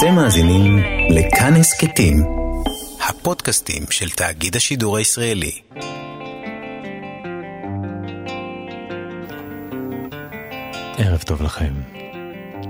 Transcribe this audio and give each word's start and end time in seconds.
אתם 0.00 0.14
מאזינים 0.14 0.78
לכאן 1.10 1.54
הסכתים, 1.54 2.16
הפודקאסטים 3.08 3.82
של 3.90 4.10
תאגיד 4.10 4.56
השידור 4.56 4.96
הישראלי. 4.96 5.60
ערב 10.98 11.22
טוב 11.26 11.42
לכם. 11.42 11.72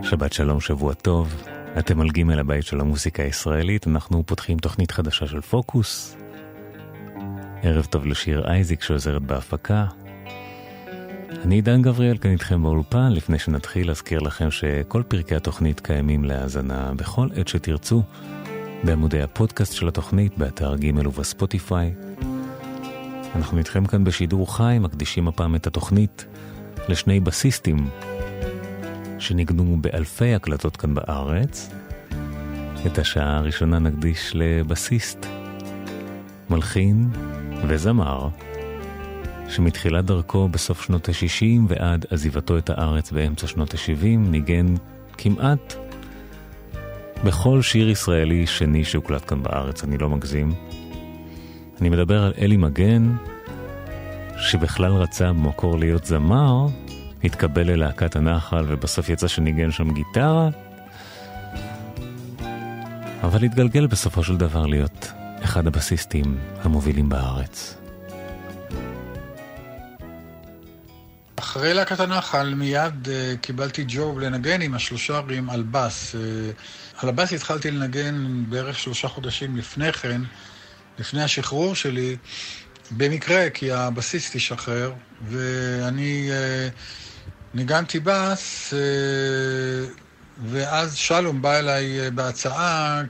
שבת 0.02 0.32
שלום, 0.32 0.60
שבוע 0.60 0.94
טוב. 0.94 1.42
אתם 1.78 2.00
על 2.00 2.10
גימל 2.10 2.38
הבית 2.38 2.66
של 2.66 2.80
המוסיקה 2.80 3.22
הישראלית, 3.22 3.86
אנחנו 3.86 4.22
פותחים 4.26 4.58
תוכנית 4.58 4.90
חדשה 4.90 5.26
של 5.26 5.40
פוקוס. 5.40 6.16
ערב 7.62 7.84
טוב 7.84 8.06
לשיר 8.06 8.44
אייזיק 8.48 8.82
שעוזרת 8.82 9.22
בהפקה. 9.22 9.86
אני 11.44 11.54
עידן 11.54 11.82
גבריאל 11.82 12.18
כאן 12.18 12.30
איתכם 12.30 12.62
באולפן, 12.62 13.12
לפני 13.12 13.38
שנתחיל 13.38 13.90
אזכיר 13.90 14.20
לכם 14.20 14.50
שכל 14.50 15.02
פרקי 15.08 15.34
התוכנית 15.34 15.80
קיימים 15.80 16.24
להאזנה 16.24 16.92
בכל 16.96 17.28
עת 17.34 17.48
שתרצו, 17.48 18.02
בעמודי 18.84 19.22
הפודקאסט 19.22 19.72
של 19.72 19.88
התוכנית, 19.88 20.38
באתר 20.38 20.76
ג' 20.76 21.06
ובספוטיפיי. 21.06 21.94
אנחנו 23.36 23.58
איתכם 23.58 23.86
כאן 23.86 24.04
בשידור 24.04 24.56
חי, 24.56 24.76
מקדישים 24.80 25.28
הפעם 25.28 25.54
את 25.54 25.66
התוכנית 25.66 26.26
לשני 26.88 27.20
בסיסטים 27.20 27.88
שניגנו 29.18 29.76
באלפי 29.80 30.34
הקלטות 30.34 30.76
כאן 30.76 30.94
בארץ. 30.94 31.70
את 32.86 32.98
השעה 32.98 33.36
הראשונה 33.36 33.78
נקדיש 33.78 34.32
לבסיסט, 34.34 35.26
מלחין 36.50 37.10
וזמר, 37.66 38.28
שמתחילת 39.50 40.04
דרכו 40.04 40.48
בסוף 40.48 40.82
שנות 40.82 41.08
ה-60 41.08 41.60
ועד 41.68 42.06
עזיבתו 42.10 42.58
את 42.58 42.70
הארץ 42.70 43.12
באמצע 43.12 43.46
שנות 43.46 43.74
ה-70 43.74 44.06
ניגן 44.18 44.66
כמעט 45.18 45.74
בכל 47.24 47.62
שיר 47.62 47.88
ישראלי 47.88 48.46
שני 48.46 48.84
שהוקלט 48.84 49.28
כאן 49.28 49.42
בארץ, 49.42 49.84
אני 49.84 49.98
לא 49.98 50.10
מגזים. 50.10 50.52
אני 51.80 51.88
מדבר 51.88 52.22
על 52.22 52.32
אלי 52.38 52.56
מגן, 52.56 53.12
שבכלל 54.38 54.92
רצה 54.92 55.28
במקור 55.32 55.78
להיות 55.78 56.04
זמר, 56.04 56.66
התקבל 57.24 57.70
ללהקת 57.70 58.16
הנחל 58.16 58.64
ובסוף 58.68 59.08
יצא 59.08 59.28
שניגן 59.28 59.70
שם 59.70 59.94
גיטרה, 59.94 60.48
אבל 63.22 63.44
התגלגל 63.44 63.86
בסופו 63.86 64.24
של 64.24 64.36
דבר 64.36 64.66
להיות 64.66 65.12
אחד 65.44 65.66
הבסיסטים 65.66 66.38
המובילים 66.62 67.08
בארץ. 67.08 67.76
אחרי 71.50 71.74
להקת 71.74 72.00
הנחל 72.00 72.54
מיד 72.54 73.08
uh, 73.08 73.38
קיבלתי 73.40 73.84
ג'וב 73.88 74.20
לנגן 74.20 74.62
עם 74.62 74.74
השלושה 74.74 75.16
ערים 75.16 75.50
על 75.50 75.62
בס. 75.62 76.14
Uh, 76.14 76.18
על 77.02 77.08
הבס 77.08 77.32
התחלתי 77.32 77.70
לנגן 77.70 78.44
בערך 78.48 78.78
שלושה 78.78 79.08
חודשים 79.08 79.56
לפני 79.56 79.92
כן, 79.92 80.20
לפני 80.98 81.22
השחרור 81.22 81.74
שלי, 81.74 82.16
במקרה, 82.90 83.50
כי 83.50 83.72
הבסיסט 83.72 84.36
השתחרר, 84.36 84.92
ואני 85.28 86.30
uh, 86.30 87.54
ניגנתי 87.54 88.00
בס, 88.04 88.74
ואז 90.50 90.96
שלום 90.96 91.42
בא 91.42 91.58
אליי 91.58 92.10
בהצעה 92.10 93.02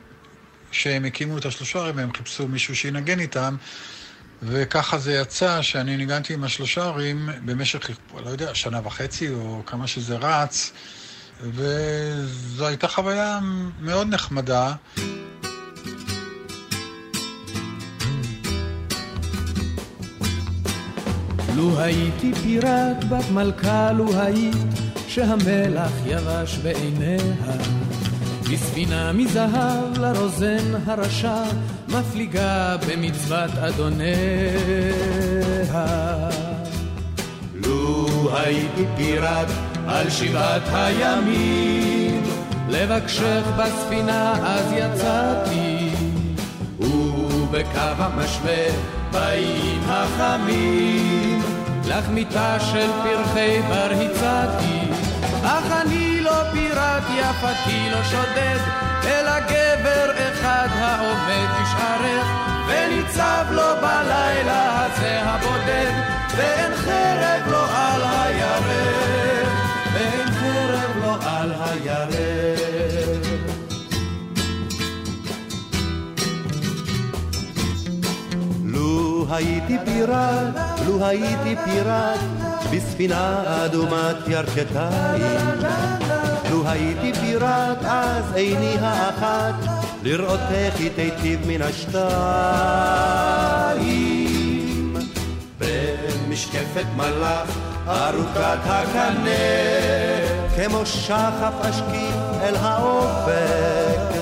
שהם 0.72 1.04
הקימו 1.04 1.38
את 1.38 1.46
השלושה 1.46 1.78
ערים, 1.78 1.98
הם 1.98 2.12
חיפשו 2.16 2.48
מישהו 2.48 2.76
שינגן 2.76 3.20
איתם. 3.20 3.56
וככה 4.42 4.98
זה 4.98 5.12
יצא 5.12 5.62
שאני 5.62 5.96
ניגנתי 5.96 6.34
עם 6.34 6.44
השלושה 6.44 6.84
ערים 6.84 7.28
במשך, 7.44 7.90
לא 8.24 8.30
יודע, 8.30 8.54
שנה 8.54 8.80
וחצי 8.84 9.28
או 9.28 9.62
כמה 9.66 9.86
שזה 9.86 10.16
רץ, 10.16 10.72
וזו 11.40 12.66
הייתה 12.66 12.88
חוויה 12.88 13.38
מאוד 13.80 14.08
נחמדה. 14.08 14.74
לו 21.56 21.80
הייתי 21.80 22.32
פיראט 22.34 23.04
בת 23.08 23.30
מלכה, 23.30 23.92
לו 23.92 24.20
היית 24.20 24.56
שהמלח 25.08 25.92
יבש 26.06 26.56
בעיניה 26.56 27.18
בספינה 28.52 29.12
מזהב 29.12 29.98
לרוזן 29.98 30.74
הרשע, 30.86 31.42
מפליגה 31.88 32.76
במצוות 32.88 33.50
אדוניה. 33.58 34.08
לו 37.54 38.06
הייתי 38.36 38.84
פיראט 38.96 39.46
על 39.86 40.10
שבעת 40.10 40.62
הימים, 40.72 42.22
לבקשך 42.68 43.42
בספינה 43.58 44.34
אז 44.46 44.72
יצאתי, 44.72 45.90
ובקו 46.80 47.78
המשווה 47.78 48.66
באים 49.12 49.80
החמים, 49.86 51.42
לך 51.88 52.08
מיטה 52.08 52.60
של 52.60 52.90
פרחי 53.02 53.62
בר 53.68 53.90
הצעתי, 53.92 54.80
אך 55.42 55.72
אני 55.82 56.09
לא 56.30 56.50
פיראט 56.52 57.02
יפתי 57.16 57.90
לא 57.90 58.02
שודד, 58.04 58.58
אלא 59.04 59.40
גבר 59.40 60.10
אחד 60.16 60.68
העומד 60.74 61.48
בשערך, 61.60 62.26
וניצב 62.68 63.44
לו 63.50 63.62
בלילה 63.82 64.86
הזה 64.86 65.20
הבודד, 65.22 65.92
ואין 66.36 66.74
חרב 66.74 67.50
לו 67.50 67.58
על 67.58 68.02
הירך, 68.02 69.48
ואין 69.94 70.28
חרב 70.30 70.96
לו 71.02 71.14
על 71.28 71.52
הירך. 71.60 72.60
לו 78.64 79.26
הייתי 79.30 79.76
פיראט, 79.84 80.54
לו 80.86 81.06
הייתי 81.06 81.56
פיראט, 81.64 82.39
בספינה 82.72 83.42
אדומת 83.64 84.16
ירכתיים. 84.28 85.60
לו 86.50 86.68
הייתי 86.68 87.12
פיראט 87.20 87.84
אז 87.84 88.24
עיני 88.34 88.74
האחת 88.80 89.54
לראות 90.02 90.40
איך 90.50 90.76
היא 90.78 90.90
תיטיב 90.96 91.40
מן 91.46 91.62
השתיים. 91.62 92.00
במשקפת 95.58 96.86
מלאך 96.96 97.58
ארוכת 97.88 98.58
הקנה 98.64 99.30
כמו 100.56 100.86
שחף 100.86 101.54
אשקיף 101.60 102.14
אל 102.42 102.56
האופק. 102.56 104.20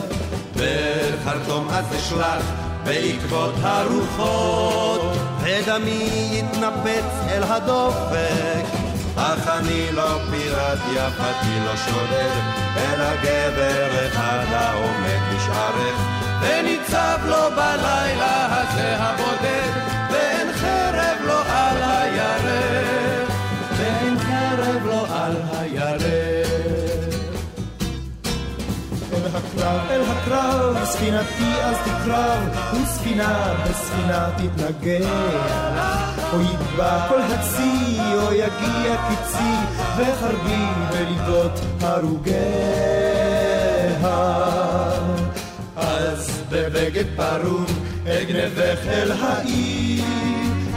בחרטום 0.57 1.69
אז 1.71 1.85
אשלח 1.97 2.68
בעקבות 2.89 3.55
הרוחות 3.63 5.01
ודמי 5.41 6.29
יתנפץ 6.33 7.29
אל 7.29 7.43
הדופק. 7.43 8.65
אך 9.17 9.49
אני 9.49 9.93
לא 9.93 10.19
פיראט, 10.31 10.79
יפתי 10.93 11.61
לא 11.65 11.77
שודד, 11.77 12.41
אלא 12.77 13.17
גבר 13.23 14.07
אחד 14.07 14.45
העומד 14.53 15.37
בשערך, 15.37 15.99
וניצב 16.41 17.19
לו 17.27 17.51
בלילה 17.57 18.47
הזה 18.51 18.97
הבודד, 18.99 19.73
ואין 20.11 20.53
חרב 20.53 21.27
לו 21.27 21.39
על 21.49 21.83
הקרב, 29.59 29.91
אל 29.91 30.03
הקרב, 30.03 30.85
ספינתי 30.85 31.63
אז 31.63 31.77
תקרב, 31.85 32.49
וספינה 32.73 33.55
בספינה 33.65 34.31
תתנגח. 34.37 35.09
או 36.33 36.41
יטבע 36.41 37.09
כל 37.09 37.21
הצי, 37.21 37.99
או 38.15 38.33
יגיע 38.33 38.97
קיצי, 39.09 39.55
וחרבי 39.97 40.65
בליבות 40.91 41.61
הרוגיה. 41.81 42.39
אז 45.77 46.43
בבגד 46.51 47.05
פרום 47.17 47.67
אגנבך 48.07 48.79
אל 48.87 49.13
העיר, 49.13 50.05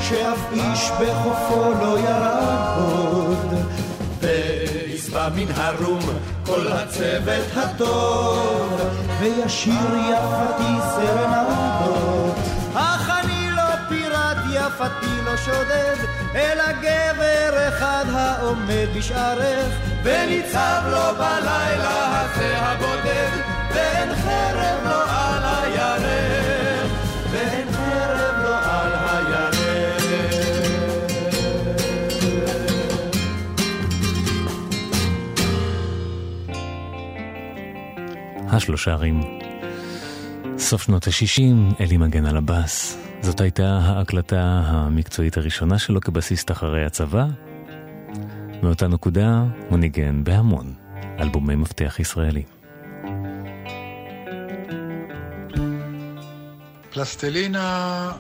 שאף 0.02 0.40
איש 0.54 0.92
בחופו 1.00 1.74
לא 1.82 2.00
ירד 2.00 2.78
עוד. 2.78 3.56
וישבע 4.22 5.30
מן 5.36 5.52
הרום 5.56 6.00
כל 6.46 6.68
הצוות 6.68 7.46
הטוב, 7.56 8.82
וישיר 9.20 9.96
יפתי 10.10 10.74
סרנדות. 10.96 12.12
יפתי 14.82 15.22
לא 15.26 15.38
שודד, 15.38 15.96
אלא 16.36 16.72
גבר 16.72 17.68
אחד 17.68 18.06
העומד 18.14 18.88
בשערך, 18.96 19.74
וניצב 20.04 20.82
לו 20.92 21.16
בלילה 21.18 22.22
הזה 22.22 22.58
הבודד, 22.58 23.30
ואין 23.74 24.16
חרב 24.16 24.84
לו 24.84 25.02
על 25.02 25.61
השלושה 38.52 38.92
ערים. 38.92 39.22
סוף 40.58 40.82
שנות 40.82 41.08
ה-60, 41.08 41.82
אלי 41.82 41.98
מגן 41.98 42.26
על 42.26 42.38
הבאס. 42.38 42.98
זאת 43.22 43.42
הייתה 43.42 43.80
ההקלטה 43.84 44.62
המקצועית 44.66 45.38
הראשונה 45.38 45.80
שלו 45.80 46.02
כבסיסט 46.02 46.52
אחרי 46.52 46.86
הצבא. 46.86 47.26
מאותה 48.64 48.88
נקודה 48.88 49.44
הוא 49.70 49.78
ניגן 49.80 50.24
בהמון 50.24 50.74
אלבומי 51.20 51.56
מפתח 51.56 52.00
ישראלי. 52.00 52.44
פלסטלינה 56.94 58.12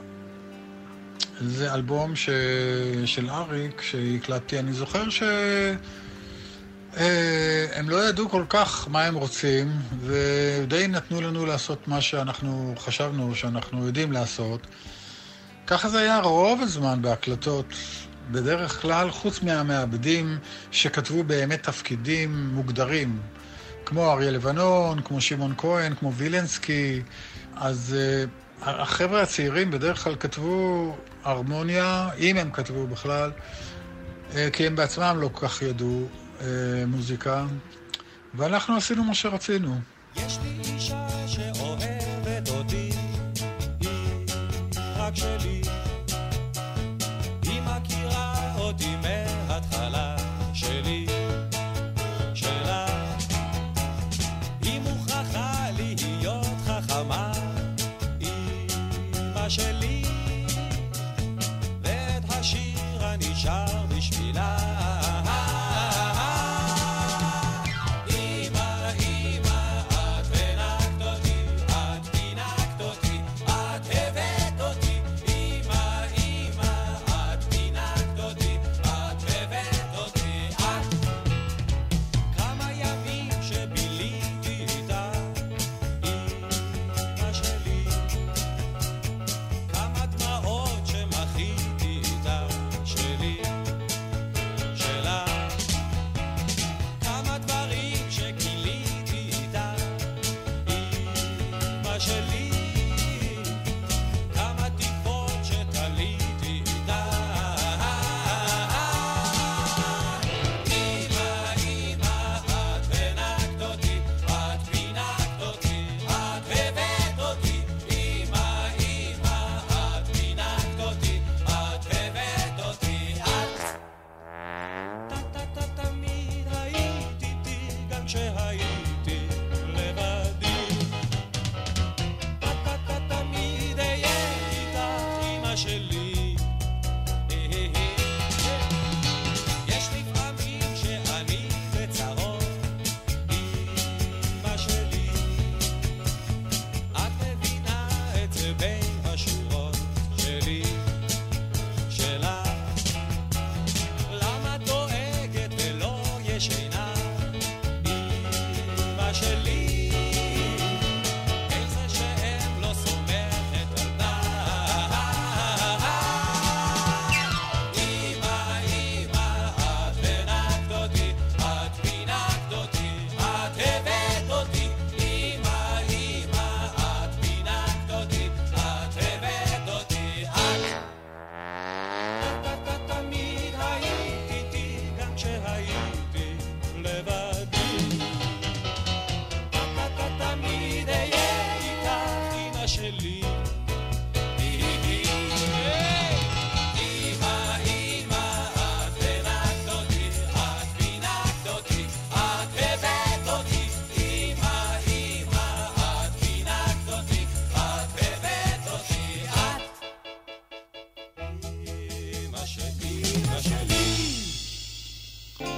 זה 1.41 1.73
אלבום 1.73 2.15
ש... 2.15 2.29
של 3.05 3.29
אריק 3.29 3.81
שהקלטתי. 3.81 4.59
אני 4.59 4.73
זוכר 4.73 5.09
ש... 5.09 5.23
אה, 6.97 7.65
הם 7.73 7.89
לא 7.89 8.09
ידעו 8.09 8.29
כל 8.29 8.43
כך 8.49 8.87
מה 8.87 9.03
הם 9.03 9.15
רוצים, 9.15 9.71
ודי 10.01 10.87
נתנו 10.87 11.21
לנו 11.21 11.45
לעשות 11.45 11.87
מה 11.87 12.01
שאנחנו 12.01 12.73
חשבנו 12.77 13.35
שאנחנו 13.35 13.85
יודעים 13.85 14.11
לעשות. 14.11 14.67
ככה 15.67 15.89
זה 15.89 15.99
היה 15.99 16.19
רוב 16.19 16.61
הזמן 16.61 17.01
בהקלטות. 17.01 17.65
בדרך 18.31 18.81
כלל, 18.81 19.11
חוץ 19.11 19.41
מהמעבדים 19.41 20.37
שכתבו 20.71 21.23
באמת 21.23 21.63
תפקידים 21.63 22.49
מוגדרים, 22.53 23.19
כמו 23.85 24.11
אריה 24.11 24.31
לבנון, 24.31 25.01
כמו 25.01 25.21
שמעון 25.21 25.53
כהן, 25.57 25.95
כמו 25.95 26.13
וילנסקי, 26.13 27.01
אז 27.55 27.95
uh, 27.95 28.65
החבר'ה 28.65 29.21
הצעירים 29.21 29.71
בדרך 29.71 30.03
כלל 30.03 30.15
כתבו 30.15 30.95
הרמוניה, 31.23 32.09
אם 32.17 32.37
הם 32.37 32.51
כתבו 32.51 32.87
בכלל, 32.87 33.31
uh, 33.31 34.35
כי 34.53 34.67
הם 34.67 34.75
בעצמם 34.75 35.17
לא 35.21 35.29
כל 35.33 35.47
כך 35.47 35.61
ידעו, 35.61 36.07
מוזיקה, 36.87 37.45
ואנחנו 38.33 38.75
עשינו 38.77 39.03
מה 39.03 39.13
שרצינו. 39.13 39.79
יש 40.15 40.39
לי 40.43 40.73
אישה 40.73 41.07
שאוהבת 41.27 42.49
אותי, 42.49 42.91
היא 43.79 44.25
רק 44.95 45.15
שלי. 45.15 45.61
היא 47.43 47.61
מכירה 47.61 48.55
אותי 48.57 48.95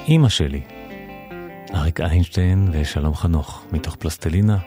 אימא 0.08 0.30
שלי. 0.30 0.62
אריק 1.74 2.02
איינשטיין 2.02 2.70
ושלום 2.72 3.16
חנוך, 3.16 3.66
מתוך 3.72 3.96
פלסטלינה, 3.96 4.58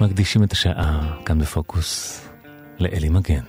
מקדישים 0.00 0.44
את 0.44 0.52
השעה 0.52 1.16
כאן 1.24 1.38
בפוקוס 1.38 2.20
לאלי 2.78 3.08
מגן. 3.08 3.42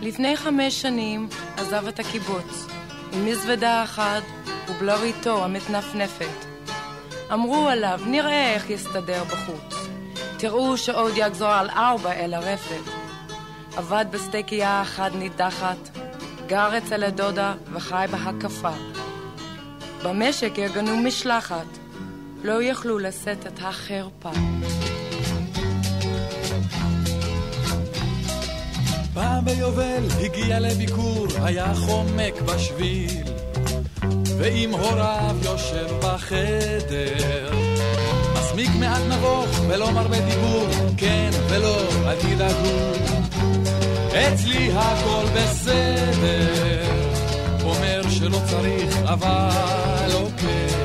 לפני 0.00 0.36
חמש 0.36 0.82
שנים 0.82 1.28
עזב 1.56 1.86
את 1.86 1.98
הקיבוץ, 1.98 2.66
עם 3.12 3.26
מזוודה 3.26 3.84
אחת 3.84 4.22
ובלריתו 4.68 5.44
המתנפנפת. 5.44 6.46
אמרו 7.32 7.68
עליו, 7.68 8.00
נראה 8.06 8.54
איך 8.54 8.70
יסתדר 8.70 9.24
בחוץ. 9.24 9.88
תראו 10.38 10.76
שעוד 10.76 11.12
יחזור 11.16 11.48
על 11.48 11.70
ארבע 11.70 12.12
אל 12.12 12.34
הרפת. 12.34 12.92
עבד 13.76 14.04
בסטייקייה 14.10 14.82
אחת 14.82 15.12
נידחת, 15.14 15.98
גר 16.46 16.78
אצל 16.78 17.04
הדודה 17.04 17.54
וחי 17.72 18.06
בהקפה. 18.10 18.70
במשק 20.04 20.58
ארגנו 20.58 20.96
משלחת, 20.96 21.66
לא 22.44 22.62
יכלו 22.62 22.98
לשאת 22.98 23.46
את 23.46 23.58
החרפה. 23.62 24.30
פעם 29.14 29.44
ביובל 29.44 30.02
הגיע 30.20 30.60
לביקור, 30.60 31.26
היה 31.42 31.74
חומק 31.74 32.40
בשביל, 32.40 33.22
ועם 34.38 34.70
הוריו 34.70 35.36
יושב 35.44 35.86
בחדר. 36.02 37.50
מסמיק 38.34 38.70
מעט 38.80 39.02
נבוך 39.08 39.60
ולא 39.68 39.90
מרבה 39.90 40.20
דיבור, 40.20 40.66
כן 40.96 41.30
ולא, 41.48 41.78
אל 42.06 42.16
תדאגו. 42.20 43.21
אצלי 44.14 44.72
הכל 44.76 45.24
בסדר, 45.34 46.90
אומר 47.64 48.02
שלא 48.10 48.38
צריך 48.50 48.96
אבל 49.04 50.10
לוקח. 50.12 50.82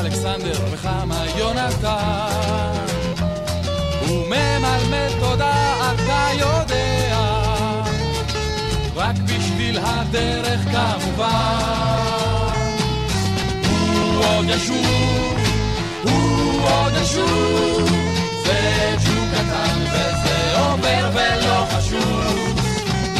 אלכסנדר 0.00 0.58
וכמה 0.72 1.24
יונתן. 1.38 2.86
וממלמל 4.02 5.08
תודה 5.20 5.92
אתה 5.94 6.28
יודע, 6.38 7.18
רק 8.96 9.16
בשביל 9.16 9.78
הדרך 9.82 10.60
כמובן. 10.60 11.26
הוא 13.68 14.24
עוד 14.24 14.44
ישוב, 14.48 15.36
הוא 16.02 16.60
עוד 16.62 16.92
ישוב, 17.02 17.90
זה 18.44 18.94
קטן 18.98 19.15
וזה 19.92 20.58
עובר 20.58 21.10
ולא 21.14 21.66
חשוב. 21.70 22.56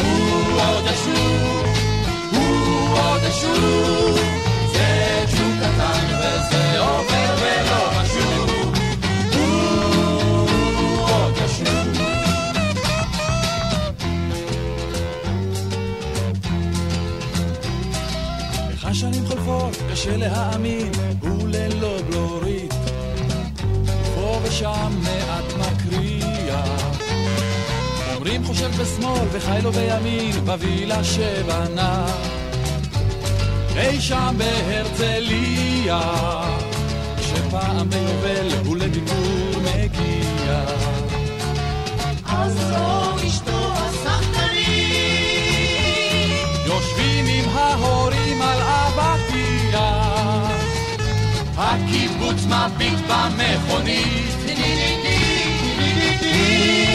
הוא 0.03 0.61
עוד 0.61 0.85
ישוב, 0.85 1.65
הוא 2.31 2.97
עוד 2.97 3.21
ישוב, 3.29 4.19
זה 4.73 5.25
ג'וק 5.31 5.55
קטן 5.59 6.05
וזה 6.19 6.67
חשוב. 8.07 8.49
הוא 9.33 10.99
עוד 11.09 11.33
ישוב. 11.45 12.01
איך 18.69 18.85
השנים 18.85 19.27
חולפות, 19.27 19.77
קשה 19.91 20.17
להאמין, 20.17 20.91
הוא 21.21 21.47
ללא 21.47 21.97
בלורית. 22.09 22.73
פה 24.15 24.39
ושם 24.43 24.91
מעט. 25.03 25.56
אומרים 28.27 28.45
חושב 28.45 28.71
בשמאל 28.81 29.27
וחי 29.31 29.59
לו 29.63 29.71
בימין, 29.71 30.31
בווילה 30.45 31.03
שבנה. 31.03 32.05
אי 33.77 34.01
שם 34.01 34.35
בהרצליה, 34.37 36.01
שפעם 37.21 37.89
ביובל 37.89 38.49
הוא 38.65 38.77
לביקור 38.77 39.61
מגיע. 39.61 40.63
אז 42.25 42.53
זו 42.53 43.27
אשתו 43.27 43.71
הסחטנית. 43.73 44.67
יושבים 46.65 47.25
עם 47.25 47.49
ההורים 47.57 48.41
על 48.41 48.61
אבטיה, 48.61 50.03
הקיבוץ 51.57 52.45
מביט 52.45 52.99
במכונית. 53.07 54.27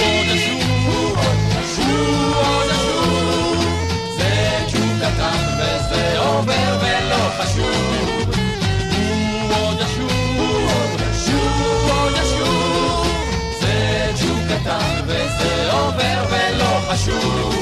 עוד 0.02 0.26
עוד 2.46 2.66
ישוב, 2.70 3.64
זה 4.16 4.58
ג'וק 4.72 4.92
קטן 5.00 5.42
וזה 5.58 6.18
עובר 6.18 6.78
ולא 6.80 7.22
חשוב. 7.38 8.30
הוא 8.96 9.54
עוד 9.56 9.76
ישוב, 9.80 10.12
הוא 10.38 10.70
עוד 10.70 12.14
זה 13.60 14.10
ג'וק 14.20 14.40
קטן 14.48 15.00
וזה 15.06 15.72
עובר 15.72 16.24
ולא 16.30 16.80
חשוב. 16.88 17.54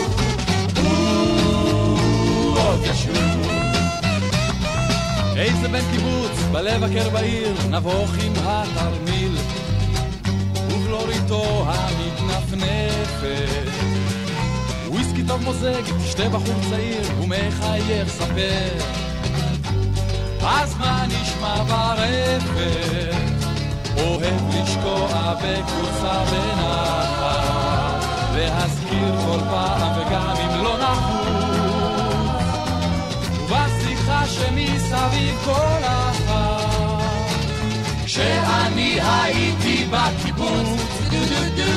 הוא 0.77 2.59
עוד. 2.59 2.81
איזה 5.41 5.69
בן 5.69 5.91
קיבוץ, 5.93 6.31
בלב 6.53 6.85
הקר 6.85 7.11
בעיר, 7.11 7.55
נבוך 7.71 8.11
עם 8.25 8.33
התרמיל, 8.37 9.37
ובלוריתו 10.71 11.65
המתנפנפת. 11.67 13.41
וויסקי 15.21 15.29
טוב 15.29 15.43
מוזג, 15.43 15.83
תשתה 16.05 16.29
בחור 16.29 16.55
צעיר, 16.71 17.03
ומחייך 17.23 18.09
ספר. 18.09 18.79
אז 20.47 20.77
מה 20.79 21.05
נשמע 21.07 21.63
ברפת? 21.63 23.15
אוהב 23.97 24.55
לשקוע 24.55 25.35
בקבוצה 25.35 26.25
בנחת, 26.31 28.05
להזכיר 28.35 29.15
כל 29.27 29.39
פעם 29.51 30.01
וגם 30.01 30.37
אם 30.37 30.65
לא 30.65 30.79
נחוץ. 30.79 31.27
ובשיחה 33.45 34.27
שמסביב 34.27 35.37
כל 35.45 35.85
אחת, 35.85 37.35
כשאני 38.05 39.01
הייתי 39.01 39.87
בקיבוץ, 39.91 40.69
הוא 41.11 41.21
עוד 41.21 41.53
ישוב, 41.57 41.71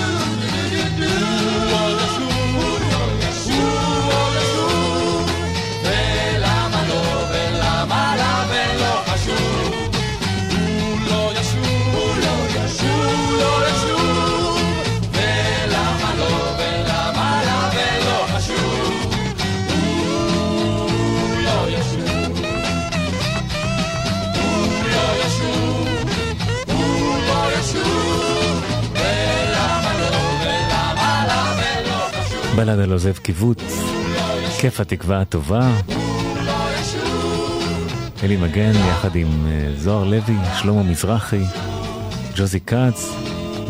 בלד 32.55 32.79
על 32.79 32.91
עוזב 32.91 33.17
קיבוץ, 33.17 33.61
כיף 34.59 34.79
התקווה 34.79 35.21
הטובה. 35.21 35.71
אלי 38.23 38.37
מגן 38.37 38.71
יחד 38.89 39.15
עם 39.15 39.27
אה, 39.47 39.71
זוהר 39.77 40.03
לוי, 40.03 40.35
שלמה 40.61 40.83
מזרחי, 40.83 41.43
ג'וזי 42.35 42.59
כץ 42.59 43.15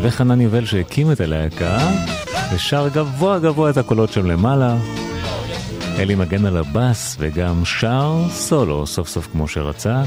וחנן 0.02 0.42
יובל 0.42 0.66
שהקים 0.66 1.12
את 1.12 1.22
הלהקה 1.22 1.78
ושר 2.54 2.88
גבוה 2.94 3.40
גבוה 3.40 3.70
את 3.70 3.78
הקולות 3.78 4.12
שם 4.12 4.26
למעלה. 4.26 4.78
אלי 5.98 6.16
מגן 6.16 6.46
על 6.46 6.58
הבאס 6.58 7.16
וגם 7.20 7.66
שר 7.66 8.22
סולו 8.30 8.88
סוף 8.88 9.08
סוף 9.08 9.28
כמו 9.32 9.48
שרצה. 9.48 10.04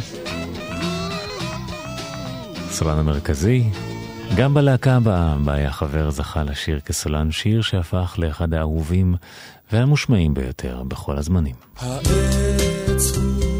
סולן 2.71 2.99
המרכזי. 2.99 3.65
גם 4.35 4.55
בלהקה 4.55 4.97
הבאה, 4.97 5.35
בה 5.45 5.53
היה 5.53 5.71
חבר 5.71 6.11
זכה 6.11 6.43
לשיר 6.43 6.81
כסולן 6.81 7.31
שיר 7.31 7.63
שהפך 7.63 8.15
לאחד 8.19 8.55
האהובים 8.55 9.15
והמושמעים 9.73 10.35
ביותר 10.35 10.83
בכל 10.83 11.19
הזמנים. 11.19 11.55
העץ 11.77 13.17
הוא 13.17 13.56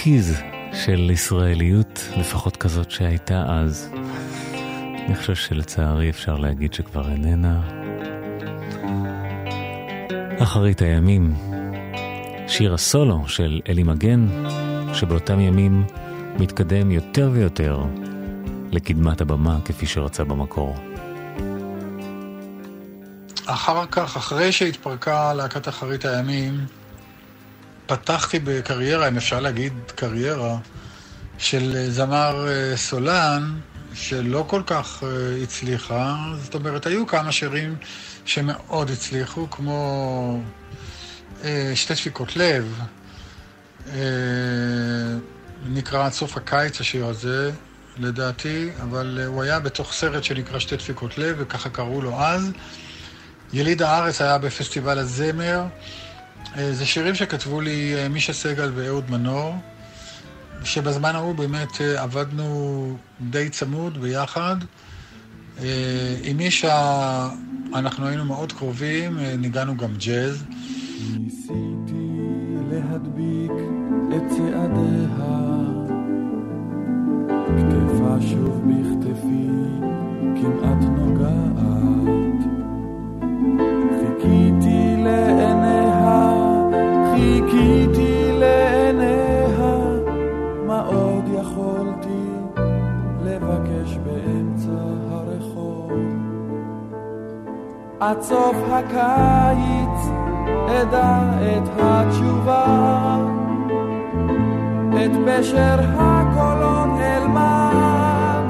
תרכיז 0.00 0.36
של 0.72 1.10
ישראליות, 1.10 2.00
לפחות 2.16 2.56
כזאת 2.56 2.90
שהייתה 2.90 3.44
אז. 3.48 3.90
אני 5.06 5.16
חושב 5.16 5.34
שלצערי 5.34 6.10
אפשר 6.10 6.36
להגיד 6.36 6.74
שכבר 6.74 7.10
איננה. 7.10 7.60
אחרית 10.42 10.82
הימים, 10.82 11.34
שיר 12.48 12.74
הסולו 12.74 13.28
של 13.28 13.60
אלי 13.68 13.82
מגן, 13.82 14.26
שבאותם 14.94 15.40
ימים 15.40 15.84
מתקדם 16.38 16.90
יותר 16.90 17.30
ויותר 17.32 17.80
לקדמת 18.70 19.20
הבמה 19.20 19.58
כפי 19.64 19.86
שרצה 19.86 20.24
במקור. 20.24 20.76
אחר 23.46 23.86
כך, 23.86 24.16
אחרי 24.16 24.52
שהתפרקה 24.52 25.34
להקת 25.34 25.68
אחרית 25.68 26.04
הימים, 26.04 26.66
פתחתי 27.90 28.38
בקריירה, 28.38 29.08
אם 29.08 29.16
אפשר 29.16 29.40
להגיד 29.40 29.72
קריירה, 29.94 30.56
של 31.38 31.90
זמר 31.90 32.48
אה, 32.48 32.76
סולן, 32.76 33.60
שלא 33.94 34.44
כל 34.48 34.62
כך 34.66 35.02
אה, 35.02 35.42
הצליחה. 35.42 36.16
זאת 36.42 36.54
אומרת, 36.54 36.86
היו 36.86 37.06
כמה 37.06 37.32
שירים 37.32 37.76
שמאוד 38.24 38.90
הצליחו, 38.90 39.50
כמו 39.50 40.40
אה, 41.44 41.72
שתי 41.74 41.94
דפיקות 41.94 42.36
לב, 42.36 42.80
נקרא 45.66 46.06
עד 46.06 46.12
סוף 46.12 46.36
הקיץ 46.36 46.80
השיר 46.80 47.06
הזה, 47.06 47.50
לדעתי, 47.98 48.70
אבל 48.82 49.20
הוא 49.26 49.42
היה 49.42 49.60
בתוך 49.60 49.92
סרט 49.92 50.24
שנקרא 50.24 50.58
שתי 50.58 50.76
דפיקות 50.76 51.18
לב, 51.18 51.36
וככה 51.38 51.70
קראו 51.70 52.02
לו 52.02 52.20
אז. 52.20 52.50
יליד 53.52 53.82
הארץ 53.82 54.20
היה 54.20 54.38
בפסטיבל 54.38 54.98
הזמר. 54.98 55.64
אה, 56.56 56.72
זה 56.72 56.86
שירים 56.86 57.14
שכתבו 57.14 57.60
לי 57.60 57.94
אה, 57.94 58.08
מישה 58.08 58.32
סגל 58.32 58.72
ואהוד 58.74 59.10
מנור, 59.10 59.54
שבזמן 60.64 61.14
ההוא 61.14 61.34
באמת 61.34 61.80
אה, 61.80 62.02
עבדנו 62.02 62.96
די 63.20 63.48
צמוד 63.48 64.00
ביחד. 64.00 64.56
עם 66.22 66.36
מישה 66.36 67.28
אנחנו 67.74 68.06
היינו 68.06 68.24
מאוד 68.24 68.52
קרובים, 68.52 69.18
ניגענו 69.38 69.76
גם 69.76 69.90
ג'אז. 69.96 70.44
ניסיתי 71.18 72.08
להדביק 72.70 73.50
את 74.16 74.22
צעדיה, 74.28 75.08
כתפה 77.46 78.16
שוב 78.30 78.62
בכתפי 78.66 79.46
כמעט 80.40 80.82
נוגעת. 80.82 80.99
עד 98.00 98.22
סוף 98.22 98.56
הקיץ 98.70 100.08
אדע 100.68 101.20
את 101.40 101.68
התשובה, 101.78 103.16
את 104.90 105.10
פשר 105.26 105.80
הקולות 105.98 107.00
אלמד, 107.00 108.44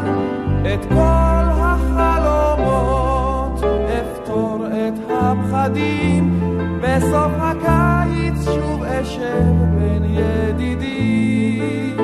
את 0.74 0.84
כל 0.88 1.46
החלומות 1.62 3.62
אפתור 4.00 4.66
את 4.66 4.94
הפחדים, 5.10 6.40
בסוף 6.82 7.32
הקיץ 7.38 8.44
שוב 8.44 8.82
אשב 8.82 9.54
בין 9.78 10.04
ידידים. 10.04 11.96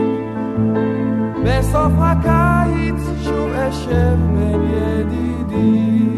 בסוף 1.45 1.93
הקיץ 1.99 3.01
שוב 3.25 3.51
אשב 3.51 4.17
בין 4.35 4.63
ידידים. 4.63 6.16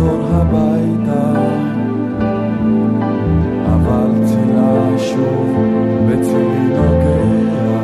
לחזור 0.00 0.26
הביתה, 0.30 1.32
אבל 3.66 4.10
צילה 4.24 4.98
שוב 4.98 5.56
בצילי 6.08 6.68
נוגע. 6.68 7.80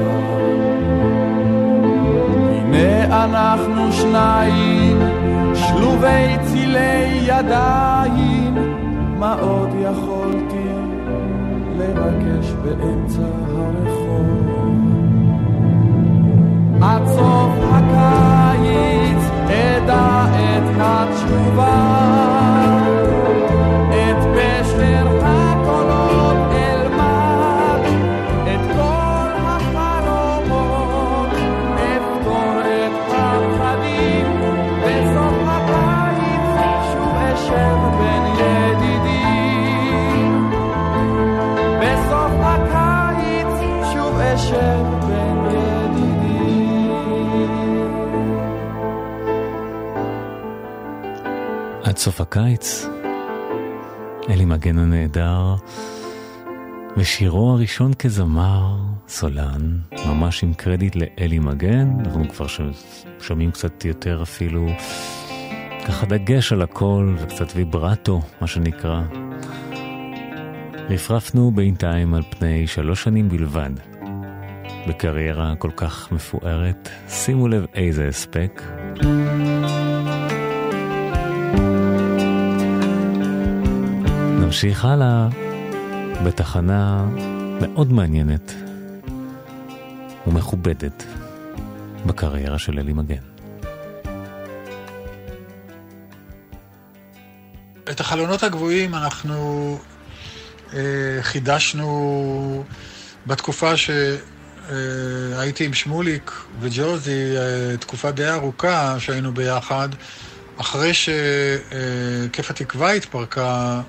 הנה 2.51 3.25
אנחנו 3.25 3.93
שניים, 3.93 4.99
שלובי 5.55 6.37
צילי 6.45 7.21
ידיים, 7.23 8.55
מה 9.19 9.35
עוד 9.41 9.69
יכולתי 9.81 10.69
לבקש 11.79 12.53
באמצע 12.65 13.23
הרחוב? 13.49 14.27
עד 16.83 17.07
סוף 17.07 17.53
הקיץ 17.73 17.96
סוף 52.07 52.21
הקיץ, 52.21 52.87
אלי 54.31 54.45
מגן 54.45 54.79
הנהדר, 54.79 55.55
ושירו 56.97 57.51
הראשון 57.51 57.95
כזמר, 57.95 58.77
סולן, 59.09 59.79
ממש 60.07 60.43
עם 60.43 60.55
קרדיט 60.55 60.97
לאלי 60.97 61.39
מגן, 61.39 61.89
אנחנו 62.01 62.29
כבר. 62.29 62.47
שומעים 63.21 63.51
קצת 63.51 63.85
יותר 63.85 64.23
אפילו, 64.23 64.67
ככה 65.87 66.07
דגש 66.07 66.53
על 66.53 66.63
הכל 66.63 67.15
וקצת 67.19 67.47
ויברטו, 67.55 68.23
מה 68.41 68.47
שנקרא. 68.47 69.03
רפרפנו 70.91 71.51
בינתיים 71.51 72.15
על 72.15 72.23
פני 72.39 72.67
שלוש 72.67 73.03
שנים 73.03 73.29
בלבד, 73.29 73.71
בקריירה 74.89 75.55
כל 75.59 75.71
כך 75.77 76.13
מפוארת, 76.13 76.89
שימו 77.09 77.49
לב 77.49 77.67
איזה 77.75 78.09
הספק. 78.09 78.63
נמשיך 84.57 84.85
הלאה 84.85 85.29
בתחנה 86.25 87.05
מאוד 87.61 87.93
מעניינת 87.93 88.53
ומכובדת 90.27 91.05
בקריירה 92.07 92.59
של 92.59 92.79
אלי 92.79 92.93
מגן. 92.93 93.23
את 97.91 98.01
החלונות 98.01 98.43
הגבוהים 98.43 98.95
אנחנו 98.95 99.79
אה, 100.75 100.79
חידשנו 101.21 102.65
בתקופה 103.27 103.73
שהייתי 103.77 105.65
עם 105.65 105.75
שמוליק 105.75 106.33
וג'וזי, 106.61 107.37
אה, 107.37 107.77
תקופה 107.77 108.11
די 108.11 108.29
ארוכה 108.29 109.01
שהיינו 109.01 109.35
ביחד. 109.35 109.89
אחרי 110.57 110.93
שכיף 110.95 112.51
התקווה 112.51 112.93
התפרקה, 112.93 113.81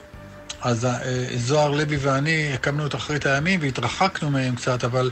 אז 0.62 0.86
אה, 0.86 1.28
זוהר 1.38 1.72
לוי 1.72 1.98
ואני 1.98 2.54
הקמנו 2.54 2.86
את 2.86 2.96
אחרית 2.96 3.26
הימים 3.26 3.60
והתרחקנו 3.62 4.30
מהם 4.32 4.56
קצת, 4.56 4.84
אבל 4.84 5.12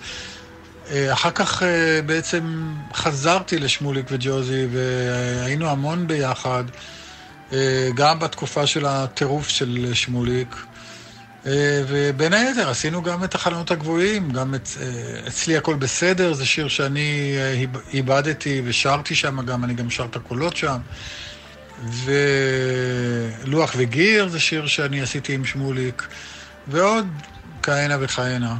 אה, 0.89 1.13
אחר 1.13 1.31
כך 1.31 1.63
אה, 1.63 2.01
בעצם 2.05 2.73
חזרתי 2.93 3.59
לשמוליק 3.59 4.05
וג'וזי 4.11 4.67
והיינו 4.71 5.69
המון 5.69 6.07
ביחד, 6.07 6.63
גם 7.95 8.19
בתקופה 8.19 8.67
של 8.67 8.85
הטירוף 8.85 9.47
של 9.47 9.89
שמוליק. 9.93 10.55
ובין 11.87 12.33
היתר 12.33 12.69
עשינו 12.69 13.01
גם 13.03 13.23
את 13.23 13.35
החלונות 13.35 13.71
הגבוהים, 13.71 14.29
גם 14.31 14.55
את, 14.55 14.69
אצלי 15.27 15.57
הכל 15.57 15.75
בסדר, 15.75 16.33
זה 16.33 16.45
שיר 16.45 16.67
שאני 16.67 17.35
איב- 17.53 17.81
איבדתי 17.93 18.61
ושרתי 18.65 19.15
שם 19.15 19.45
גם, 19.45 19.63
אני 19.63 19.73
גם 19.73 19.89
שר 19.89 20.05
את 20.05 20.15
הקולות 20.15 20.55
שם. 20.57 20.77
ולוח 21.77 23.73
וגיר 23.77 24.27
זה 24.27 24.39
שיר 24.39 24.67
שאני 24.67 25.01
עשיתי 25.01 25.33
עם 25.33 25.45
שמוליק, 25.45 26.07
ועוד 26.67 27.21
כהנה 27.61 27.97
וכהנה. 27.99 28.55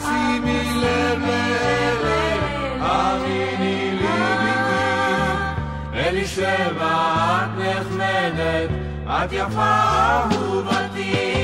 שימי 0.00 0.70
לב 0.82 1.20
לאלה, 1.20 2.34
אמיני 2.80 3.90
לי 4.00 4.06
ביתי. 4.40 4.84
אלי 5.94 6.26
שבע, 6.26 6.94
את 7.44 7.58
נחמדת, 7.58 8.70
את 9.06 9.32
יפה 9.32 9.74
אהובתי. 10.32 11.40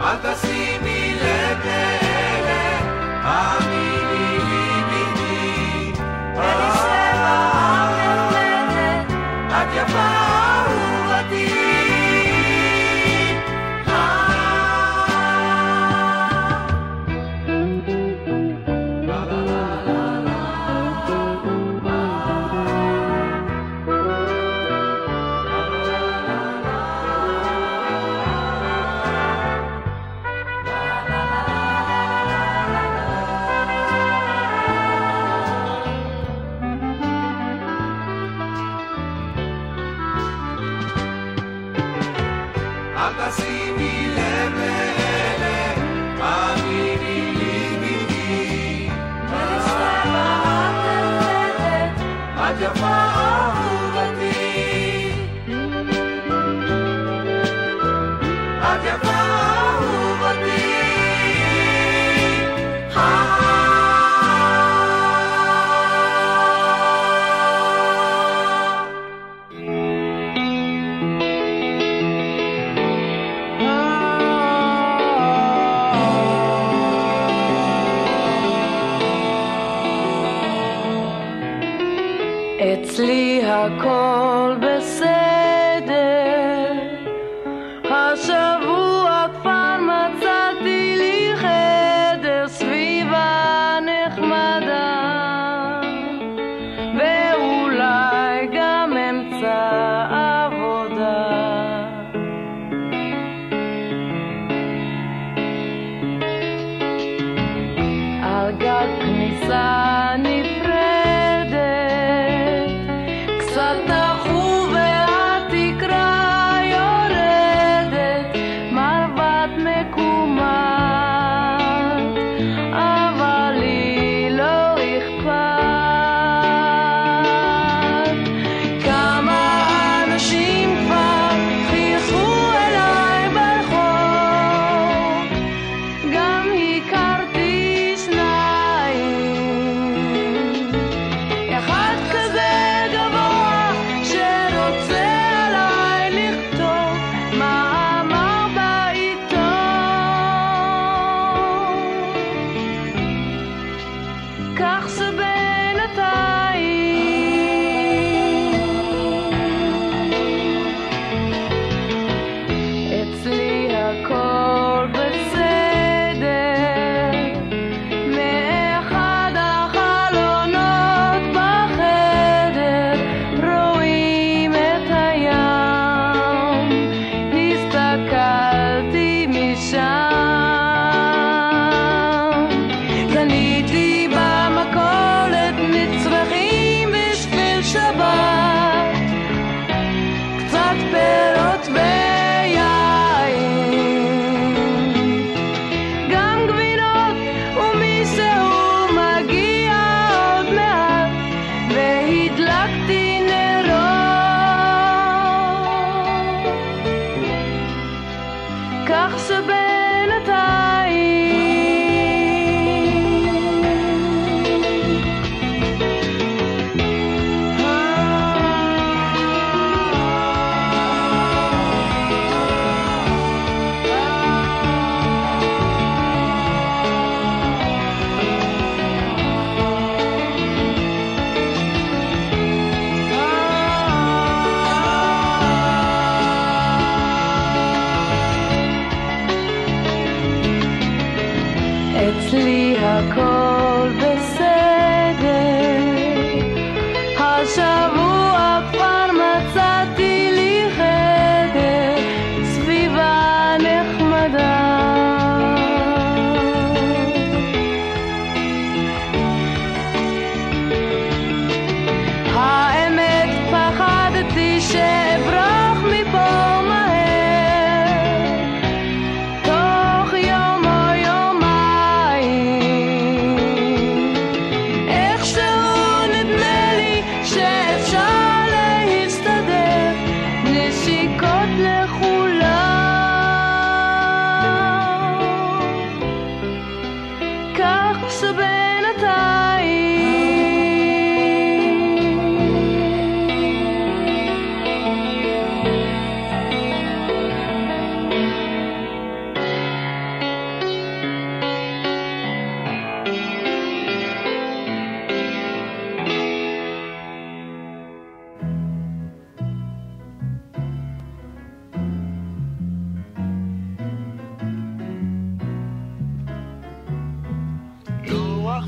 אל 0.00 0.16
תשימי 0.22 1.14
לב 1.14 1.58
לאלה, 1.64 2.78
אמיני 3.22 4.38
לי 4.48 4.82
ביתי. 4.90 5.92
אלי 6.36 6.70
שבע, 6.74 7.36
את 7.84 8.32
נחמדת, 8.32 9.12
את 9.50 9.68
יפה 9.76 10.27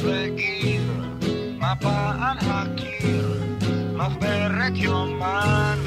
וגיר, 0.02 0.82
מפה 1.56 2.10
על 2.20 2.38
הקיר, 2.40 3.42
מחברת 3.94 4.72
יומן 4.74 5.78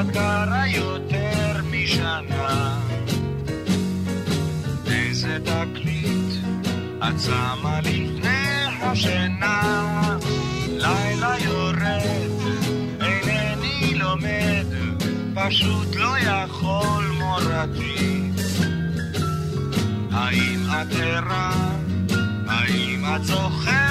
את 0.00 0.06
גרה 0.06 0.66
יותר 0.66 1.60
משנה. 1.70 2.80
איזה 4.86 5.38
תקליט 5.44 6.34
את 6.98 7.20
שמה 7.20 7.80
לפני 7.80 8.64
השינה, 8.82 10.18
לילה 10.68 11.34
יורד, 11.44 12.30
אינני 13.00 13.94
לומד, 13.94 14.66
פשוט 15.34 15.96
לא 15.96 16.18
יכול 16.18 17.04
מורתי. 17.18 18.30
האם 20.12 20.66
את 20.82 20.96
ערה? 21.00 21.52
האם 22.48 23.04
את 23.16 23.24
זוכרת 23.24 23.87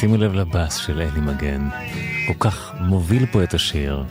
שימו 0.00 0.16
לב 0.16 0.34
לבאס 0.34 0.76
של 0.76 1.00
אלי 1.00 1.20
מגן, 1.20 1.68
כל 2.26 2.48
כך 2.48 2.74
מוביל 2.80 3.26
פה 3.26 3.42
את 3.42 3.54
השיר. 3.54 4.04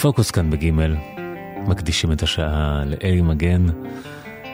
פוקוס 0.00 0.30
כאן 0.30 0.50
בגימל, 0.50 0.96
מקדישים 1.66 2.12
את 2.12 2.22
השעה 2.22 2.82
לאלי 2.86 3.20
מגן, 3.20 3.66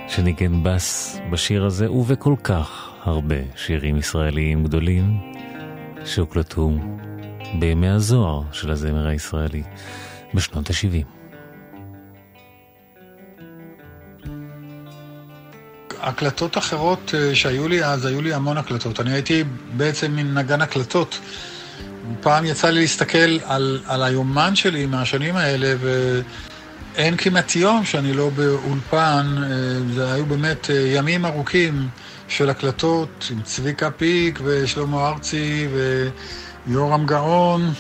שניגן 0.08 0.62
בס 0.62 1.18
בשיר 1.30 1.64
הזה 1.64 1.90
ובכל 1.92 2.34
כך 2.44 2.90
הרבה 3.02 3.36
שירים 3.56 3.96
ישראליים 3.96 4.64
גדולים 4.64 5.18
שהוקלטו 6.04 6.72
בימי 7.58 7.88
הזוהר 7.88 8.42
של 8.52 8.70
הזמר 8.70 9.06
הישראלי 9.06 9.62
בשנות 10.34 10.70
ה-70. 10.70 11.23
הקלטות 16.04 16.58
אחרות 16.58 17.14
אה, 17.14 17.34
שהיו 17.34 17.68
לי 17.68 17.84
אז, 17.84 18.04
היו 18.04 18.22
לי 18.22 18.34
המון 18.34 18.58
הקלטות. 18.58 19.00
אני 19.00 19.12
הייתי 19.12 19.44
בעצם 19.76 20.12
מין 20.12 20.38
נגן 20.38 20.60
הקלטות. 20.60 21.20
פעם 22.20 22.44
יצא 22.44 22.70
לי 22.70 22.80
להסתכל 22.80 23.38
על, 23.44 23.80
על 23.86 24.02
היומן 24.02 24.56
שלי 24.56 24.86
מהשנים 24.86 25.36
האלה, 25.36 25.74
ואין 25.80 27.16
כמעט 27.16 27.56
יום 27.56 27.84
שאני 27.84 28.12
לא 28.12 28.30
באולפן. 28.30 29.34
אה, 29.42 29.48
זה 29.94 30.12
היו 30.12 30.26
באמת 30.26 30.70
אה, 30.70 30.74
ימים 30.74 31.26
ארוכים 31.26 31.88
של 32.28 32.50
הקלטות 32.50 33.28
עם 33.30 33.42
צביקה 33.42 33.90
פיק 33.90 34.40
ושלמה 34.44 35.08
ארצי 35.08 35.68
ויורם 36.66 37.06
גאון. 37.06 37.72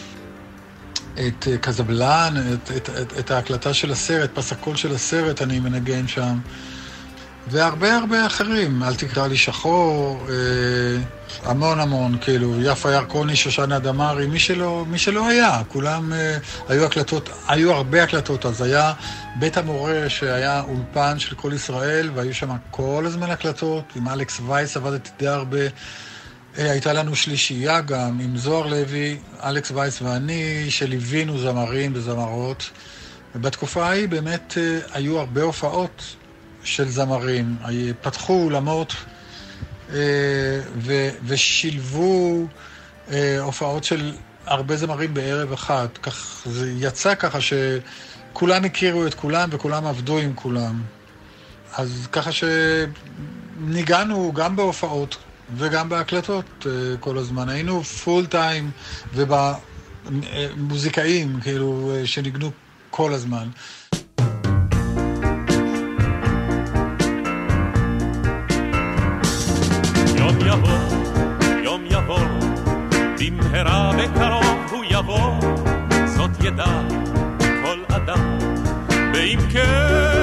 את 1.14 1.48
קזבלן, 1.60 2.34
את, 2.54 2.70
את, 2.76 2.90
את, 2.90 3.18
את 3.18 3.30
ההקלטה 3.30 3.74
של 3.74 3.92
הסרט, 3.92 4.30
פס 4.34 4.52
הקול 4.52 4.76
של 4.76 4.94
הסרט 4.94 5.42
אני 5.42 5.60
מנגן 5.60 6.08
שם. 6.08 6.38
והרבה 7.46 7.96
הרבה 7.96 8.26
אחרים, 8.26 8.82
אל 8.82 8.94
תקרא 8.94 9.26
לי 9.26 9.36
שחור, 9.36 10.26
אה, 10.28 10.34
המון 11.50 11.80
המון, 11.80 12.18
כאילו, 12.20 12.62
יפה 12.62 12.92
ירקוני, 12.92 13.36
שושנה 13.36 13.78
דמארי, 13.78 14.26
מי 14.26 14.38
מי 14.86 14.98
שלא 14.98 15.28
היה, 15.28 15.62
כולם 15.68 16.12
אה, 16.12 16.36
היו 16.68 16.84
הקלטות, 16.84 17.28
היו 17.48 17.72
הרבה 17.72 18.02
הקלטות, 18.02 18.46
אז 18.46 18.62
היה 18.62 18.92
בית 19.38 19.56
המורה 19.56 20.08
שהיה 20.08 20.60
אולפן 20.60 21.18
של 21.18 21.34
כל 21.34 21.52
ישראל, 21.54 22.10
והיו 22.14 22.34
שם 22.34 22.50
כל 22.70 23.04
הזמן 23.06 23.30
הקלטות, 23.30 23.84
עם 23.96 24.08
אלכס 24.08 24.40
וייס 24.46 24.76
עבדתי 24.76 25.10
די 25.18 25.28
הרבה. 25.28 25.58
אה, 26.58 26.70
הייתה 26.70 26.92
לנו 26.92 27.16
שלישייה 27.16 27.80
גם, 27.80 28.20
עם 28.20 28.36
זוהר 28.36 28.66
לוי, 28.66 29.18
אלכס 29.42 29.70
וייס 29.70 30.02
ואני, 30.02 30.66
שליווינו 30.70 31.38
זמרים 31.38 31.92
וזמרות. 31.94 32.70
ובתקופה 33.34 33.86
ההיא 33.86 34.08
באמת 34.08 34.54
אה, 34.56 34.78
היו 34.92 35.18
הרבה 35.18 35.42
הופעות 35.42 36.16
של 36.64 36.88
זמרים, 36.88 37.56
פתחו 38.00 38.32
אולמות 38.32 38.94
אה, 39.92 40.60
ושילבו 41.26 42.46
אה, 43.10 43.40
הופעות 43.40 43.84
של 43.84 44.12
הרבה 44.46 44.76
זמרים 44.76 45.14
בערב 45.14 45.52
אחד. 45.52 45.88
כך, 46.02 46.46
זה 46.50 46.72
יצא 46.78 47.14
ככה 47.14 47.38
שכולם 47.40 48.64
הכירו 48.64 49.06
את 49.06 49.14
כולם 49.14 49.48
וכולם 49.52 49.86
עבדו 49.86 50.18
עם 50.18 50.34
כולם. 50.34 50.82
אז 51.76 52.08
ככה 52.12 52.30
שניגענו 52.32 54.32
גם 54.32 54.56
בהופעות 54.56 55.16
וגם 55.56 55.88
בהקלטות 55.88 56.66
אה, 56.66 56.72
כל 57.00 57.18
הזמן. 57.18 57.48
היינו 57.48 57.84
פול 57.84 58.26
טיים 58.26 58.70
ובמוזיקאים, 60.04 61.40
כאילו, 61.40 61.92
שניגנו 62.04 62.50
כל 62.90 63.12
הזמן. 63.12 63.48
במהרה 73.54 73.92
בקרוב 73.92 74.66
הוא 74.70 74.84
יבוא, 74.90 75.40
זאת 76.06 76.30
ידע 76.44 76.80
כל 77.62 77.94
אדם. 77.96 78.38
ואם 79.14 79.38
כן 79.52 80.13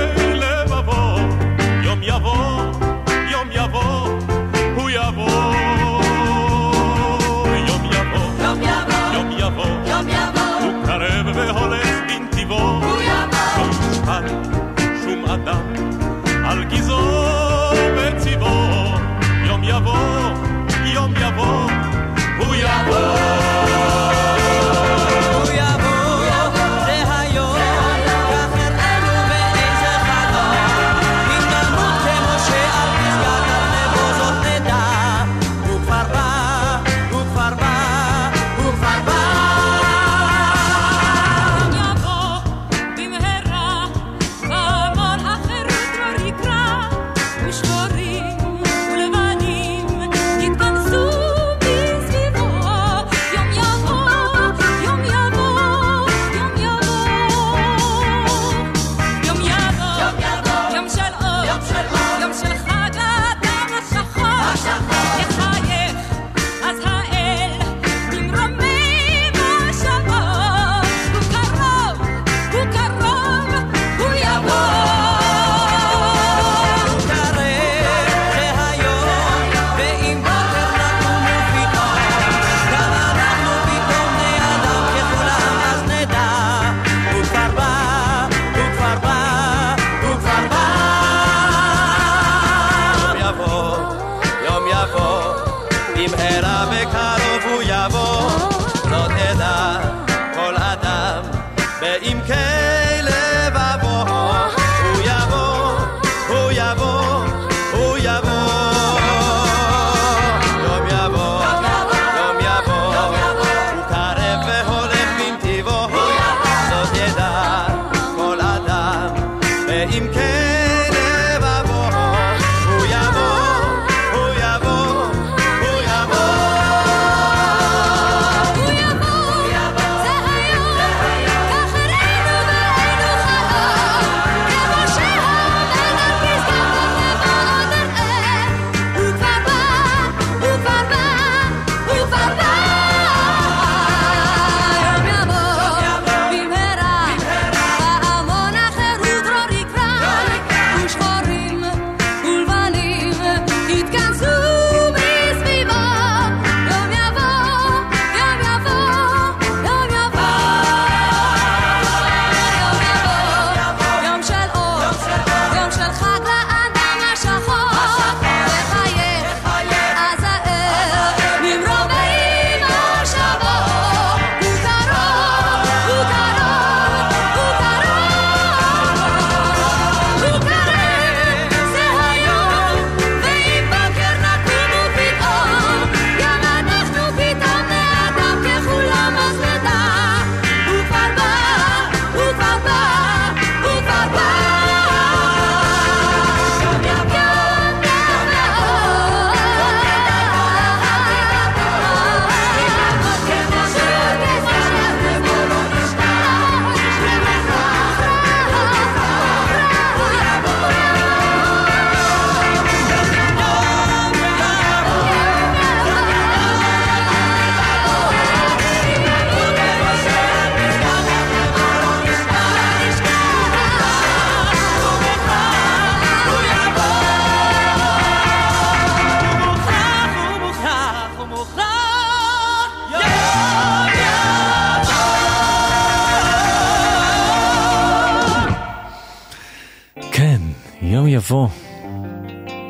יבוא, 241.31 241.47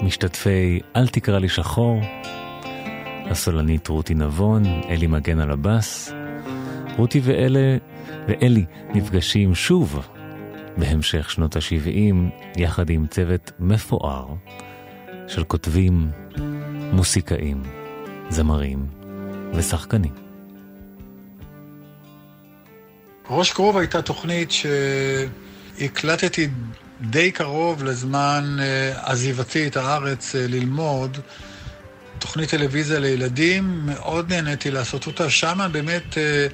משתתפי 0.01 0.79
אל 0.95 1.07
תקרא 1.07 1.39
לי 1.39 1.49
שחור, 1.49 2.01
הסולנית 3.29 3.87
רותי 3.87 4.13
נבון, 4.13 4.63
אלי 4.89 5.07
מגן 5.07 5.39
על 5.39 5.51
הבאס. 5.51 6.13
רותי 6.97 7.21
ואלה, 7.23 7.77
ואלי 8.27 8.65
נפגשים 8.93 9.55
שוב 9.55 10.07
בהמשך 10.77 11.29
שנות 11.29 11.55
ה-70 11.55 12.15
יחד 12.57 12.89
עם 12.89 13.07
צוות 13.07 13.51
מפואר 13.59 14.27
של 15.27 15.43
כותבים, 15.43 16.11
מוסיקאים, 16.93 17.63
זמרים 18.29 18.85
ושחקנים. 19.53 20.13
ראש 23.29 23.53
כרוב 23.53 23.77
הייתה 23.77 24.01
תוכנית 24.01 24.51
שהקלטתי 24.51 26.47
די 27.01 27.31
קרוב 27.31 27.83
לזמן 27.83 28.57
אה, 28.59 28.93
עזיבתי 29.11 29.67
את 29.67 29.77
הארץ 29.77 30.35
אה, 30.35 30.47
ללמוד. 30.47 31.17
תוכנית 32.19 32.49
טלוויזיה 32.49 32.99
לילדים, 32.99 33.81
מאוד 33.85 34.33
נהניתי 34.33 34.71
לעשות 34.71 35.07
אותה. 35.07 35.29
שם 35.29 35.69
באמת 35.71 36.17
אה, 36.17 36.47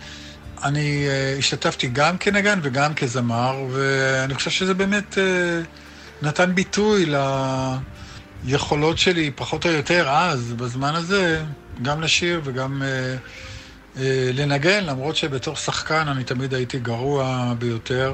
אני 0.64 1.08
השתתפתי 1.40 1.88
גם 1.88 2.18
כנגן 2.18 2.60
וגם 2.64 2.94
כזמר, 2.94 3.66
ואני 3.72 4.34
חושב 4.34 4.50
שזה 4.50 4.74
באמת 4.74 5.18
נתן 6.22 6.56
ביטוי 6.56 7.06
ליכולות 8.46 8.98
שלי, 8.98 9.32
פחות 9.36 9.66
או 9.66 9.72
יותר 9.72 10.10
אז, 10.10 10.54
בזמן 10.54 10.96
הזה, 10.96 11.44
גם 11.82 12.02
לשיר 12.02 12.42
וגם 12.44 12.82
לנגן, 14.34 14.84
למרות 14.84 15.16
שבתור 15.16 15.56
שחקן 15.56 16.08
אני 16.08 16.24
תמיד 16.24 16.54
הייתי 16.54 16.80
גרוע 16.80 17.54
ביותר. 17.60 18.14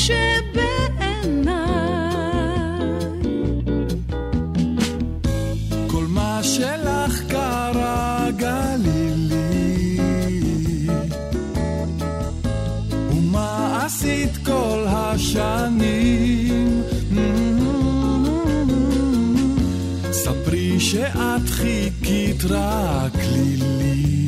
שבעיניי 0.00 1.60
כל 5.86 6.04
מה 6.08 6.40
שלך 6.42 7.22
קרה 7.28 8.28
גלילי. 8.36 9.98
ומה 13.10 13.82
עשית 13.84 14.36
כל 14.46 14.84
השנים? 14.88 16.82
ספרי 20.12 20.80
שאת 20.80 21.48
חיכית 21.48 22.44
רק 22.44 23.16
לי 23.34 24.26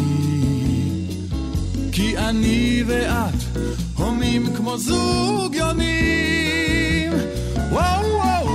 כי 1.92 2.18
אני 2.18 2.82
ואת 2.86 3.31
כמו 4.72 4.78
זוג 4.78 5.54
יונים. 5.54 7.12
וואו 7.70 8.04
וואו 8.14 8.46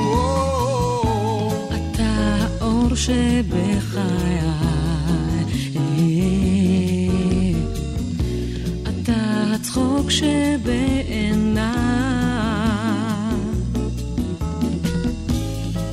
וואו 2.60 2.96
שבחיי. 2.96 4.42
אתה 8.84 9.44
הצחוק 9.56 10.10
שבעיניי. 10.10 11.68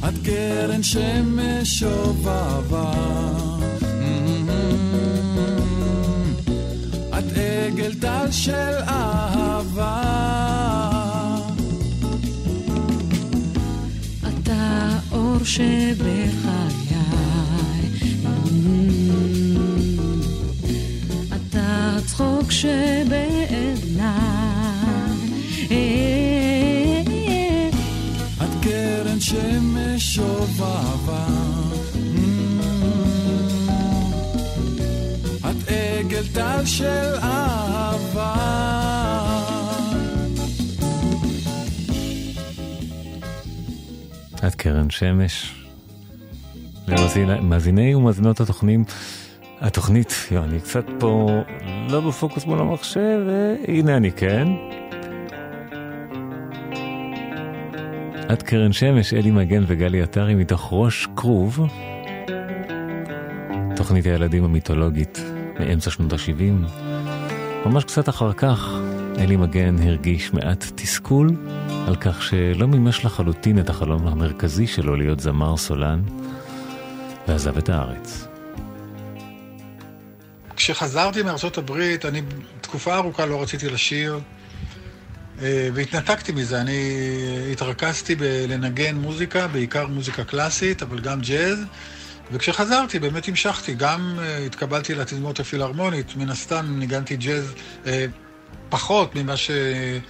את 0.09 0.15
קרן 0.25 0.83
שמש 0.83 1.69
שובבה. 1.79 2.93
את 7.19 7.25
עגל 7.37 7.95
טל 8.01 8.31
של 8.31 8.75
אהבה. 8.89 9.44
שבחיי. 15.55 16.75
אתה 21.35 21.97
צחוק 22.07 22.51
שבעיניי. 22.51 23.95
את 28.43 28.55
קרן 28.63 29.21
שמש 29.21 30.15
שובבה. 30.15 31.27
את 35.41 35.69
עגל 35.69 36.27
טל 36.33 36.65
של 36.65 37.15
אהבה. 37.23 39.04
את 44.47 44.55
קרן 44.55 44.91
שמש. 44.91 45.65
למאזיני 46.89 47.95
ומאזינות 47.95 48.41
התוכנים, 48.41 48.85
התוכנית, 49.61 50.15
יו, 50.31 50.45
אני 50.45 50.61
קצת 50.61 50.85
פה 50.99 51.43
לא 51.89 52.01
בפוקוס 52.01 52.47
מול 52.47 52.61
המחשב, 52.61 53.21
והנה 53.27 53.97
אני 53.97 54.13
כן. 54.13 54.49
את 58.33 58.43
קרן 58.43 58.73
שמש, 58.73 59.15
אלי 59.15 59.31
מגן 59.31 59.65
וגלי 59.67 60.03
עטרי 60.03 60.35
מתוך 60.35 60.69
ראש 60.73 61.09
כרוב. 61.17 61.61
תוכנית 63.77 64.07
הילדים 64.07 64.45
המיתולוגית 64.45 65.21
מאמצע 65.61 65.91
שנות 65.91 66.13
ה-70. 66.13 66.75
ממש 67.67 67.85
קצת 67.85 68.09
אחר 68.09 68.33
כך, 68.33 68.71
אלי 69.19 69.37
מגן 69.37 69.77
הרגיש 69.83 70.33
מעט 70.33 70.65
תסכול 70.75 71.31
על 71.87 71.97
כך 71.97 72.23
שלא 72.23 72.67
מימש 72.67 73.05
לחלוטין 73.05 73.59
את 73.59 73.71
החלום 73.71 74.07
המרכזי 74.07 74.67
שלו 74.67 74.97
להיות 74.97 75.21
זמר 75.21 75.57
סולן, 75.57 76.03
ועזב 77.29 77.59
את 77.59 77.69
הארץ. 77.69 78.27
כשחזרתי 80.57 81.23
מארצות 81.23 81.59
הברית, 81.59 82.05
אני 82.05 82.23
תקופה 82.61 82.97
ארוכה 82.97 83.27
לא 83.27 83.43
רציתי 83.43 83.69
לשיר, 83.69 84.21
אה, 85.43 85.69
והתנתקתי 85.75 86.33
מזה. 86.33 86.61
אני 86.61 86.79
התרכזתי 87.53 88.15
בלנגן 88.15 88.97
מוזיקה, 88.97 89.49
בעיקר 89.49 89.87
מוזיקה 89.87 90.25
קלאסית, 90.25 90.83
אבל 90.83 91.01
גם 91.01 91.21
ג'אז. 91.21 91.65
וכשחזרתי 92.33 92.99
באמת 92.99 93.29
המשכתי, 93.29 93.75
גם 93.75 94.19
uh, 94.19 94.23
התקבלתי 94.47 94.95
לתזמורת 94.95 95.41
הפילהרמונית, 95.41 96.17
מן 96.17 96.31
הסתם 96.31 96.67
ניגנתי 96.79 97.17
ג'אז 97.17 97.55
uh, 97.85 97.89
פחות 98.69 99.15
ממה 99.15 99.35
שחשבתי 99.37 100.01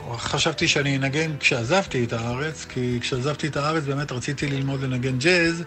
uh, 0.00 0.66
שאני 0.66 0.96
אנגן 0.96 1.36
כשעזבתי 1.40 2.04
את 2.04 2.12
הארץ, 2.12 2.66
כי 2.68 2.98
כשעזבתי 3.00 3.46
את 3.46 3.56
הארץ 3.56 3.84
באמת 3.84 4.12
רציתי 4.12 4.46
ללמוד 4.46 4.82
לנגן 4.82 5.18
ג'אז, 5.18 5.62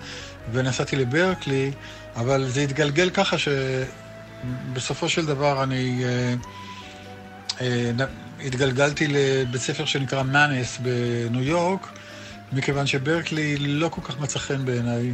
ונסעתי 0.52 0.96
לברקלי, 0.96 1.72
אבל 2.16 2.50
זה 2.50 2.62
התגלגל 2.62 3.10
ככה 3.10 3.36
שבסופו 3.38 5.10
של 5.10 5.26
דבר 5.26 5.64
אני 5.64 6.04
uh, 6.04 7.58
uh, 7.58 7.62
התגלגלתי 8.46 9.08
לבית 9.08 9.62
ספר 9.62 9.86
שנקרא 9.86 10.24
מאנס 10.24 10.78
בניו 10.78 11.44
יורק, 11.44 11.88
מכיוון 12.54 12.88
שברקלי 12.88 13.58
לא 13.58 13.90
כל 13.90 14.02
כך 14.02 14.20
מצא 14.20 14.40
חן 14.40 14.66
בעיניי. 14.66 15.14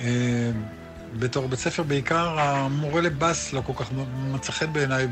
אה, 0.00 0.50
בתור 1.18 1.48
בית 1.48 1.58
ספר 1.58 1.82
בעיקר, 1.82 2.40
המורה 2.40 3.00
לבאס 3.00 3.52
לא 3.52 3.60
כל 3.60 3.72
כך 3.76 3.92
מצא 4.32 4.52
חן 4.52 4.72
בעיניי, 4.72 5.06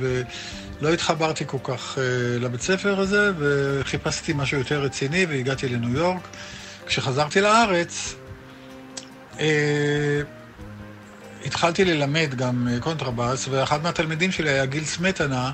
ולא 0.81 0.93
התחברתי 0.93 1.45
כל 1.47 1.59
כך 1.65 1.99
אה, 1.99 2.39
לבית 2.39 2.61
ספר 2.61 3.01
הזה, 3.01 3.31
וחיפשתי 3.39 4.33
משהו 4.37 4.59
יותר 4.59 4.83
רציני, 4.83 5.27
והגעתי 5.27 5.69
לניו 5.69 5.99
יורק. 5.99 6.29
כשחזרתי 6.87 7.41
לארץ, 7.41 8.15
אה, 9.41 10.21
התחלתי 11.47 11.85
ללמד 11.85 12.35
גם 12.35 12.69
קונטרבאס, 12.81 13.49
ואחד 13.49 13.83
מהתלמידים 13.83 14.33
שלי 14.33 14.51
היה 14.51 14.67
גיל 14.67 14.85
סמטנה, 14.85 15.51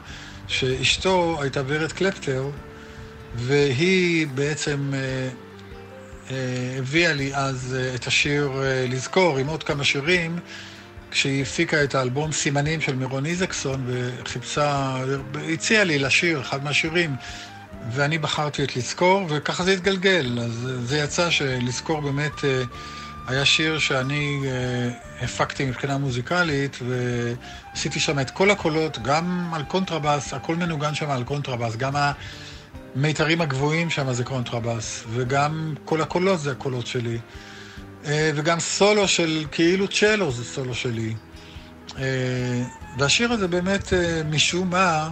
שאשתו 0.48 1.38
הייתה 1.40 1.62
ורד 1.66 1.92
קלפטר, 1.92 2.50
והיא 3.34 4.26
בעצם 4.34 4.92
הביאה 6.78 7.12
לי 7.12 7.34
אז 7.34 7.76
את 7.94 8.06
השיר 8.06 8.52
לזכור 8.88 9.38
עם 9.38 9.46
עוד 9.46 9.62
כמה 9.62 9.84
שירים, 9.84 10.38
כשהיא 11.10 11.42
הפיקה 11.42 11.84
את 11.84 11.94
האלבום 11.94 12.32
סימנים 12.32 12.80
של 12.80 12.94
מירון 12.94 13.26
איזקסון 13.26 13.84
וחיפשה, 13.86 14.96
הציעה 15.52 15.84
לי 15.84 15.98
לשיר 15.98 16.40
אחד 16.40 16.64
מהשירים 16.64 17.16
ואני 17.92 18.18
בחרתי 18.18 18.64
את 18.64 18.76
לזכור 18.76 19.26
וככה 19.28 19.64
זה 19.64 19.72
התגלגל. 19.72 20.38
אז 20.42 20.68
זה 20.84 20.98
יצא 20.98 21.30
שלזכור 21.30 22.00
באמת 22.00 22.40
היה 23.26 23.44
שיר 23.44 23.78
שאני 23.78 24.42
הפקתי 25.20 25.64
מבחינה 25.64 25.98
מוזיקלית 25.98 26.78
ועשיתי 26.82 28.00
שם 28.00 28.18
את 28.18 28.30
כל 28.30 28.50
הקולות, 28.50 28.98
גם 29.02 29.50
על 29.54 29.62
קונטרבאס, 29.64 30.34
הכל 30.34 30.56
מנוגן 30.56 30.94
שם 30.94 31.10
על 31.10 31.24
קונטרבאס, 31.24 31.76
גם. 31.76 31.94
המיתרים 32.96 33.40
הגבוהים 33.40 33.90
שם 33.90 34.12
זה 34.12 34.24
קונטרבאס, 34.24 35.04
וגם 35.10 35.74
כל 35.84 36.02
הקולות 36.02 36.40
זה 36.40 36.52
הקולות 36.52 36.86
שלי. 36.86 37.18
וגם 38.08 38.60
סולו 38.60 39.08
של 39.08 39.44
כאילו 39.52 39.88
צ'לו 39.88 40.32
זה 40.32 40.44
סולו 40.44 40.74
שלי. 40.74 41.14
והשיר 42.98 43.32
הזה 43.32 43.48
באמת, 43.48 43.92
משום 44.30 44.70
מה, 44.70 45.08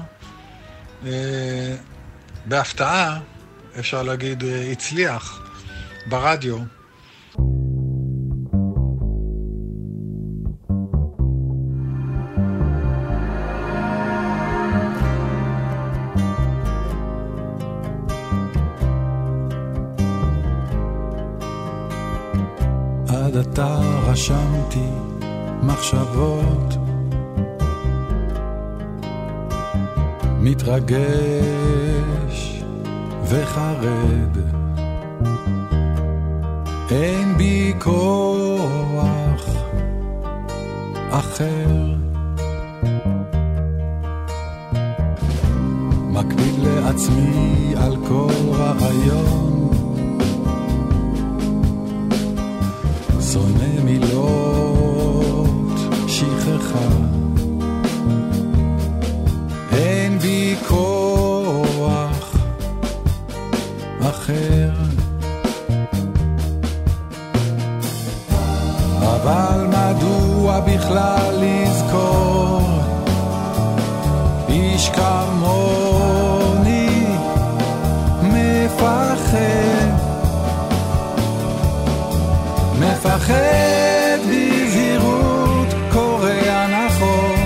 בהפתעה, 2.44 3.20
אפשר 3.78 4.02
להגיד, 4.02 4.44
הצליח 4.72 5.40
ברדיו. 6.06 6.58
עתה 23.54 23.80
רשמתי 24.06 24.88
מחשבות. 25.62 26.74
מתרגש 30.40 31.04
וחרד. 33.24 34.38
אין 36.90 37.36
בי 37.36 37.72
כוח 37.78 39.46
אחר. 41.10 41.94
מקפיד 46.10 46.54
לעצמי 46.58 47.74
על 47.76 47.96
כל 48.08 48.32
רעיון 48.52 49.53
שונא 53.34 53.82
מילות 53.84 55.78
שכחה. 56.08 56.88
אין 59.72 60.18
בי 60.18 60.56
כוח 60.68 62.36
אחר. 64.00 64.70
אבל 69.00 69.66
מדוע 69.66 70.60
בכלל 70.60 71.34
לזכור? 71.40 72.60
איש 74.48 74.88
כמוני 74.88 75.33
מפחד 83.04 84.18
בזהירות 84.28 85.74
קורא 85.92 86.66
נכון 86.66 87.36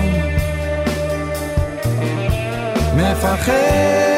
מפחד 2.95 4.08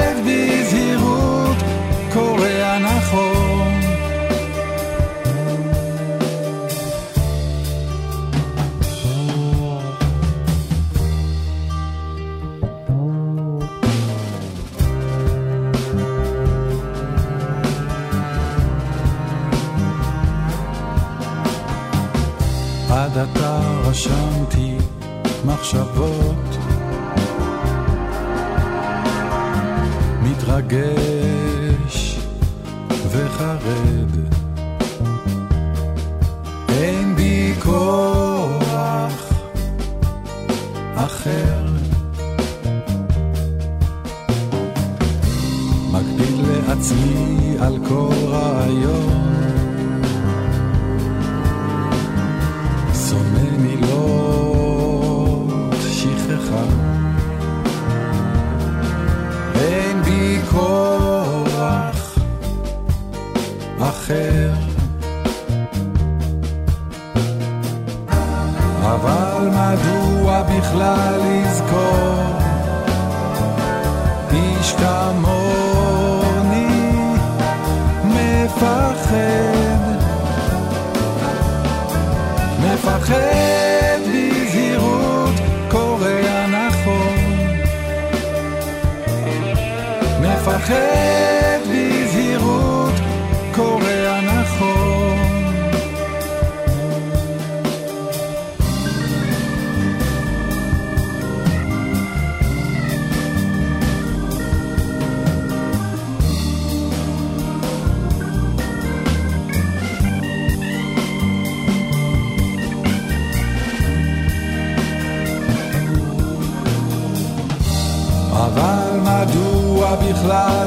עתה 24.02 24.10
רשמתי 24.10 24.78
מחשבות. 25.46 26.58
מתרגש 30.24 32.20
וחרד. 33.12 34.32
אין 36.70 37.16
בי 37.16 37.54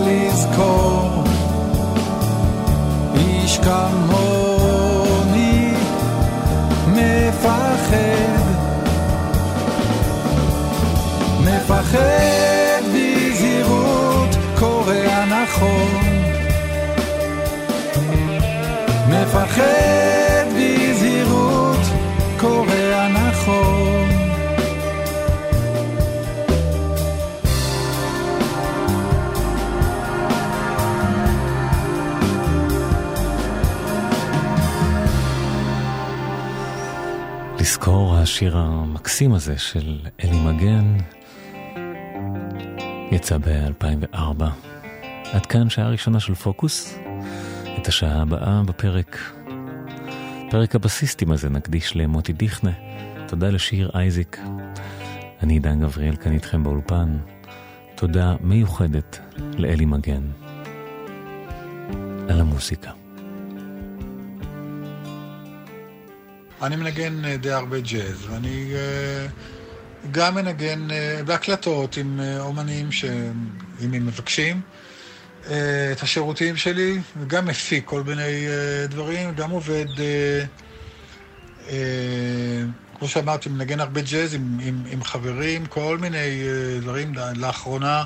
לזכור. 0.06 1.24
איש 3.16 3.58
כמוני 3.58 4.94
מפחד. 6.86 8.44
מפחד 11.44 12.82
בזהירות 12.94 14.36
קורא 14.58 15.24
נכון 15.24 16.04
מפחד 19.08 20.03
השיר 38.24 38.56
המקסים 38.56 39.34
הזה 39.34 39.58
של 39.58 40.00
אלי 40.24 40.40
מגן 40.40 40.96
יצא 43.10 43.38
ב-2004. 43.38 44.44
עד 45.32 45.46
כאן 45.46 45.70
שעה 45.70 45.88
ראשונה 45.88 46.20
של 46.20 46.34
פוקוס. 46.34 46.98
את 47.78 47.88
השעה 47.88 48.22
הבאה 48.22 48.62
בפרק, 48.62 49.18
פרק 50.50 50.74
הבסיסטים 50.74 51.30
הזה 51.30 51.48
נקדיש 51.48 51.96
למוטי 51.96 52.32
דיכנה. 52.32 52.72
תודה 53.28 53.50
לשיר 53.50 53.90
אייזיק. 53.94 54.40
אני 55.42 55.52
עידן 55.52 55.80
גבריאל 55.80 56.16
כאן 56.16 56.32
איתכם 56.32 56.62
באולפן. 56.62 57.18
תודה 57.94 58.36
מיוחדת 58.40 59.18
לאלי 59.58 59.84
מגן 59.84 60.22
על 62.28 62.40
המוסיקה. 62.40 63.03
אני 66.66 66.76
מנגן 66.76 67.24
אה, 67.24 67.36
די 67.36 67.50
הרבה 67.50 67.80
ג'אז, 67.80 68.26
ואני 68.30 68.72
אה, 68.74 69.26
גם 70.10 70.34
מנגן 70.34 70.90
אה, 70.90 71.20
בהקלטות 71.24 71.96
עם 71.96 72.20
אומנים 72.40 72.92
שאם 72.92 73.94
הם 73.94 74.06
מבקשים 74.06 74.60
את 75.92 76.02
השירותים 76.02 76.56
שלי, 76.56 77.00
וגם 77.16 77.46
מפיק 77.46 77.84
כל 77.84 78.02
מיני 78.02 78.46
דברים, 78.88 79.34
גם 79.34 79.50
עובד, 79.50 79.86
כמו 82.98 83.08
שאמרתי, 83.08 83.48
מנגן 83.48 83.80
הרבה 83.80 84.00
ג'אז 84.00 84.34
עם, 84.34 84.58
עם, 84.62 84.84
עם 84.90 85.04
חברים, 85.04 85.66
כל 85.66 85.98
מיני 86.00 86.42
דברים. 86.80 87.14
לאחרונה, 87.36 88.04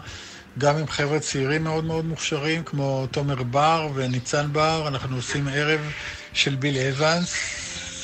גם 0.58 0.76
עם 0.76 0.86
חבר'ה 0.86 1.20
צעירים 1.20 1.64
מאוד 1.64 1.84
מאוד 1.84 2.04
מוכשרים, 2.04 2.62
כמו 2.64 3.06
תומר 3.10 3.42
בר 3.42 3.88
וניצן 3.94 4.52
בר, 4.52 4.88
אנחנו 4.88 5.16
עושים 5.16 5.48
ערב 5.48 5.80
של 6.32 6.54
ביל 6.54 6.78
אבנס. 6.78 7.34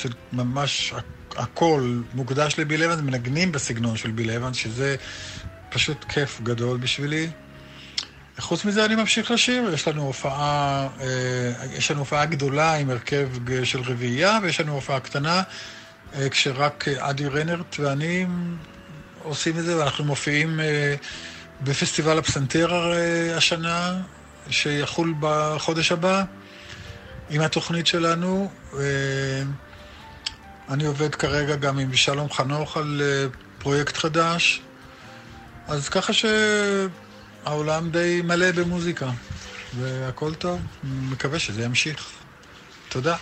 שממש 0.04 0.94
הכל 1.36 2.00
מוקדש 2.14 2.58
לביל 2.58 2.82
אבנס, 2.82 3.00
מנגנים 3.00 3.52
בסגנון 3.52 3.96
של 3.96 4.10
ביל 4.10 4.30
אבנס, 4.30 4.56
שזה 4.56 4.96
פשוט 5.68 6.04
כיף 6.04 6.40
גדול 6.40 6.78
בשבילי. 6.78 7.30
חוץ 8.38 8.64
מזה 8.64 8.84
אני 8.84 8.94
ממשיך 8.94 9.30
לשיר, 9.30 9.70
יש 9.74 9.88
לנו 9.88 10.02
הופעה, 10.02 10.88
אה, 11.00 11.06
יש 11.72 11.90
לנו 11.90 12.00
הופעה 12.00 12.26
גדולה 12.26 12.74
עם 12.74 12.90
הרכב 12.90 13.28
של 13.64 13.80
רביעייה, 13.80 14.38
ויש 14.42 14.60
לנו 14.60 14.72
הופעה 14.72 15.00
קטנה, 15.00 15.42
אה, 16.14 16.28
כשרק 16.28 16.88
אדי 16.88 17.26
רנרט 17.26 17.76
ואני 17.78 18.26
עושים 19.22 19.58
את 19.58 19.64
זה, 19.64 19.78
ואנחנו 19.78 20.04
מופיעים 20.04 20.60
אה, 20.60 20.94
בפסטיבל 21.60 22.18
הפסנתר 22.18 22.92
השנה, 23.36 24.00
שיחול 24.50 25.14
בחודש 25.20 25.92
הבא, 25.92 26.24
עם 27.30 27.40
התוכנית 27.40 27.86
שלנו. 27.86 28.50
אני 30.68 30.84
עובד 30.84 31.14
כרגע 31.14 31.56
גם 31.56 31.78
עם 31.78 31.94
שלום 31.94 32.30
חנוך 32.30 32.76
על 32.76 33.02
אה, 33.04 33.26
פרויקט 33.58 33.96
חדש, 33.96 34.62
אז 35.68 35.88
ככה 35.88 36.12
שהעולם 36.12 37.90
די 37.90 38.20
מלא 38.24 38.52
במוזיקה, 38.52 39.10
והכל 39.72 40.34
טוב, 40.34 40.60
מקווה 40.82 41.38
שזה 41.38 41.62
ימשיך. 41.62 42.12
תודה. 42.88 43.16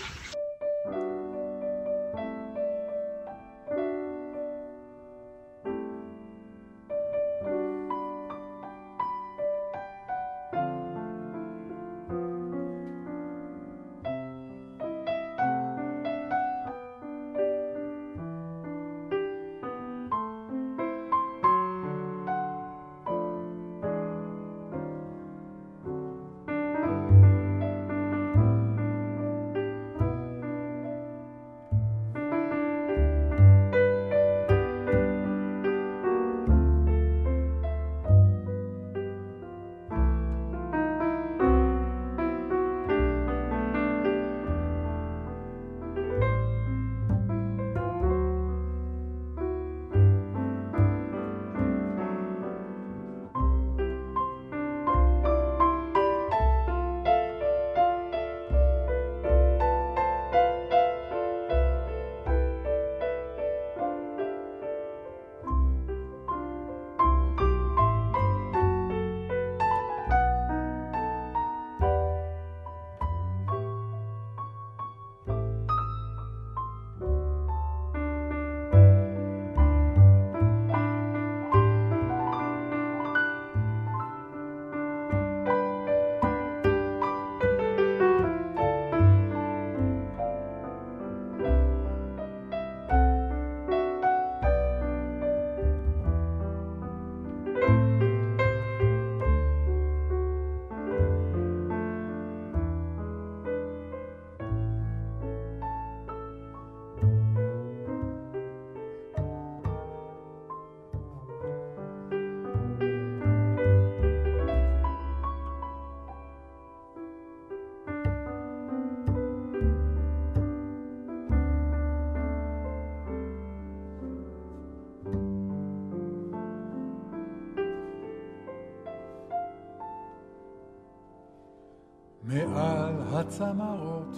הצמרות 133.14 134.16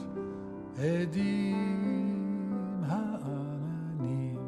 עדים 0.79 2.45
העננים. 2.87 4.39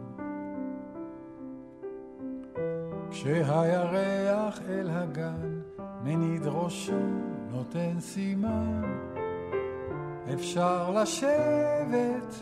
כשהירח 3.11 4.61
אל 4.69 4.91
הגן 4.91 5.61
מניד 6.05 6.47
ראשו 6.47 6.93
נותן 7.51 8.01
סימן, 8.01 8.83
אפשר 10.35 10.91
לשבת 10.91 12.35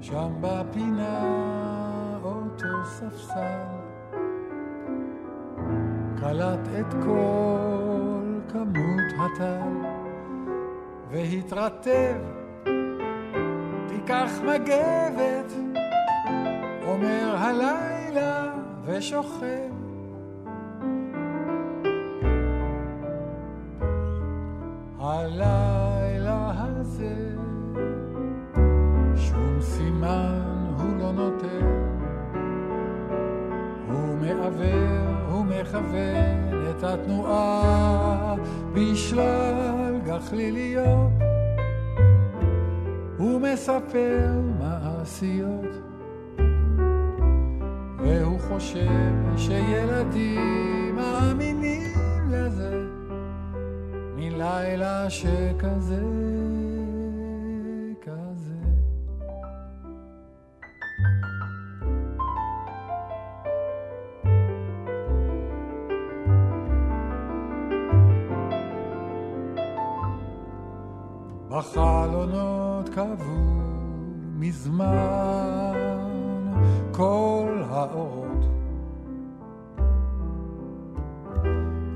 שם 0.00 0.32
בפינה 0.40 1.24
אותו 2.24 2.84
ספסל, 2.84 3.66
קלט 6.20 6.68
את 6.80 6.94
כל 7.04 8.11
כמות 8.52 9.12
הטל, 9.18 9.88
והתרטב, 11.10 12.16
תיקח 13.88 14.30
מגבת, 14.42 15.52
אומר 16.86 17.36
הלילה 17.36 18.52
ושוכב. 18.84 19.72
הלילה 25.00 26.52
הזה 26.56 27.34
שום 29.16 29.60
סימן 29.60 30.42
הוא 30.78 30.98
לא 30.98 31.12
נותן. 31.12 31.66
הוא 33.88 34.16
מעוור, 34.20 35.30
הוא 35.30 35.44
מכוון 35.44 36.70
את 36.70 36.84
התנועה 36.84 38.11
בשלל 38.72 40.00
גחליליות 40.06 41.12
הוא 43.18 43.40
מספר 43.40 44.30
מעשיות. 44.58 45.82
והוא 47.98 48.40
חושב 48.40 49.36
שילדים 49.36 50.96
מאמינים 50.96 51.98
לזה 52.30 52.84
מלילה 54.16 55.10
שכזה, 55.10 56.02
מזמן 74.62 75.74
כל 76.92 77.62
האורות 77.70 78.44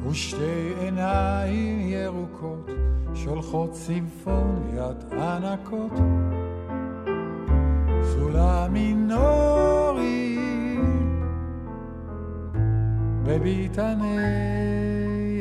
ושתי 0.09 0.73
עיניים 0.81 1.81
ירוקות 1.81 2.71
שולחות 3.15 3.75
סימפוניית 3.75 5.13
ענקות. 5.13 5.93
סולם 8.03 8.73
מינורי 8.73 10.39
בביתני 13.25 14.17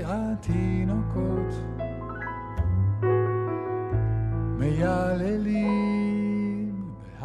התינוקות 0.06 1.54
מייללים 4.58 5.85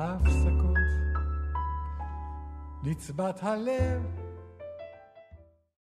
בהפסקות 0.00 0.76
נצבת 2.82 3.42
הלב 3.42 4.19